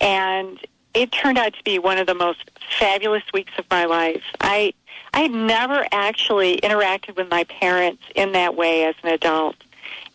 And 0.00 0.58
it 0.94 1.12
turned 1.12 1.38
out 1.38 1.54
to 1.54 1.62
be 1.64 1.78
one 1.78 1.98
of 1.98 2.06
the 2.06 2.14
most 2.14 2.50
fabulous 2.78 3.22
weeks 3.32 3.52
of 3.58 3.64
my 3.70 3.84
life. 3.84 4.22
I 4.40 4.74
I 5.14 5.20
had 5.20 5.30
never 5.30 5.86
actually 5.92 6.58
interacted 6.58 7.16
with 7.16 7.30
my 7.30 7.44
parents 7.44 8.02
in 8.14 8.32
that 8.32 8.56
way 8.56 8.84
as 8.84 8.94
an 9.02 9.10
adult. 9.10 9.56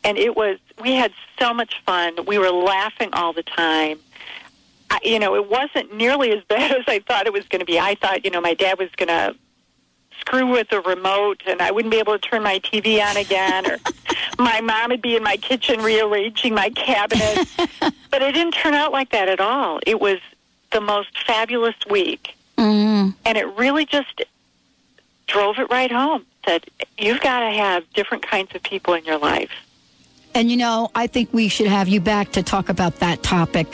And 0.04 0.18
it 0.18 0.36
was 0.36 0.58
we 0.82 0.94
had 0.94 1.12
so 1.40 1.54
much 1.54 1.82
fun. 1.86 2.26
We 2.26 2.38
were 2.38 2.52
laughing 2.52 3.10
all 3.14 3.34
the 3.34 3.44
time. 3.44 4.00
I, 4.90 5.00
you 5.04 5.20
know, 5.20 5.36
it 5.36 5.50
wasn't 5.50 5.96
nearly 5.96 6.32
as 6.32 6.44
bad 6.48 6.72
as 6.72 6.86
I 6.88 7.00
thought 7.00 7.28
it 7.28 7.34
was 7.34 7.48
going 7.48 7.60
to 7.60 7.66
be. 7.66 7.80
I 7.80 7.96
thought, 7.96 8.24
you 8.26 8.32
know, 8.32 8.42
my 8.42 8.54
dad 8.54 8.80
was 8.80 8.90
going 8.96 9.10
to 9.10 9.36
screw 10.20 10.48
with 10.48 10.70
the 10.70 10.82
remote 10.82 11.44
and 11.48 11.62
I 11.62 11.72
wouldn't 11.72 11.92
be 11.92 12.00
able 12.00 12.14
to 12.14 12.20
turn 12.20 12.42
my 12.42 12.60
TV 12.60 13.00
on 13.04 13.18
again 13.18 13.70
or 13.70 13.78
my 14.40 14.62
mom 14.62 14.90
would 14.90 15.02
be 15.02 15.16
in 15.16 15.24
my 15.24 15.38
kitchen 15.38 15.80
rearranging 15.82 16.56
my 16.56 16.70
cabinet. 16.72 17.48
but 17.80 18.22
it 18.22 18.34
didn't 18.34 18.54
turn 18.54 18.74
out 18.74 18.92
like 18.92 19.12
that 19.12 19.30
at 19.30 19.40
all. 19.40 19.80
It 19.86 20.00
was 20.00 20.18
the 20.72 20.82
most 20.82 21.10
fabulous 21.26 21.76
week. 21.90 22.36
Mm. 22.58 23.14
And 23.26 23.38
it 23.38 23.46
really 23.58 23.86
just 23.86 24.22
drove 25.28 25.60
it 25.60 25.70
right 25.70 25.92
home. 25.92 26.26
that 26.46 26.66
you've 26.98 27.20
got 27.20 27.42
to 27.42 27.52
have 27.52 27.84
different 27.94 28.26
kinds 28.26 28.56
of 28.56 28.64
people 28.64 28.94
in 28.94 29.04
your 29.04 29.18
life. 29.18 29.52
And 30.34 30.50
you 30.50 30.56
know, 30.56 30.90
I 30.96 31.08
think 31.08 31.34
we 31.34 31.50
should 31.50 31.68
have 31.68 31.90
you 31.90 32.00
back 32.00 32.32
to 32.34 32.44
talk 32.44 32.70
about 32.70 32.96
that 32.98 33.22
topic. 33.22 33.68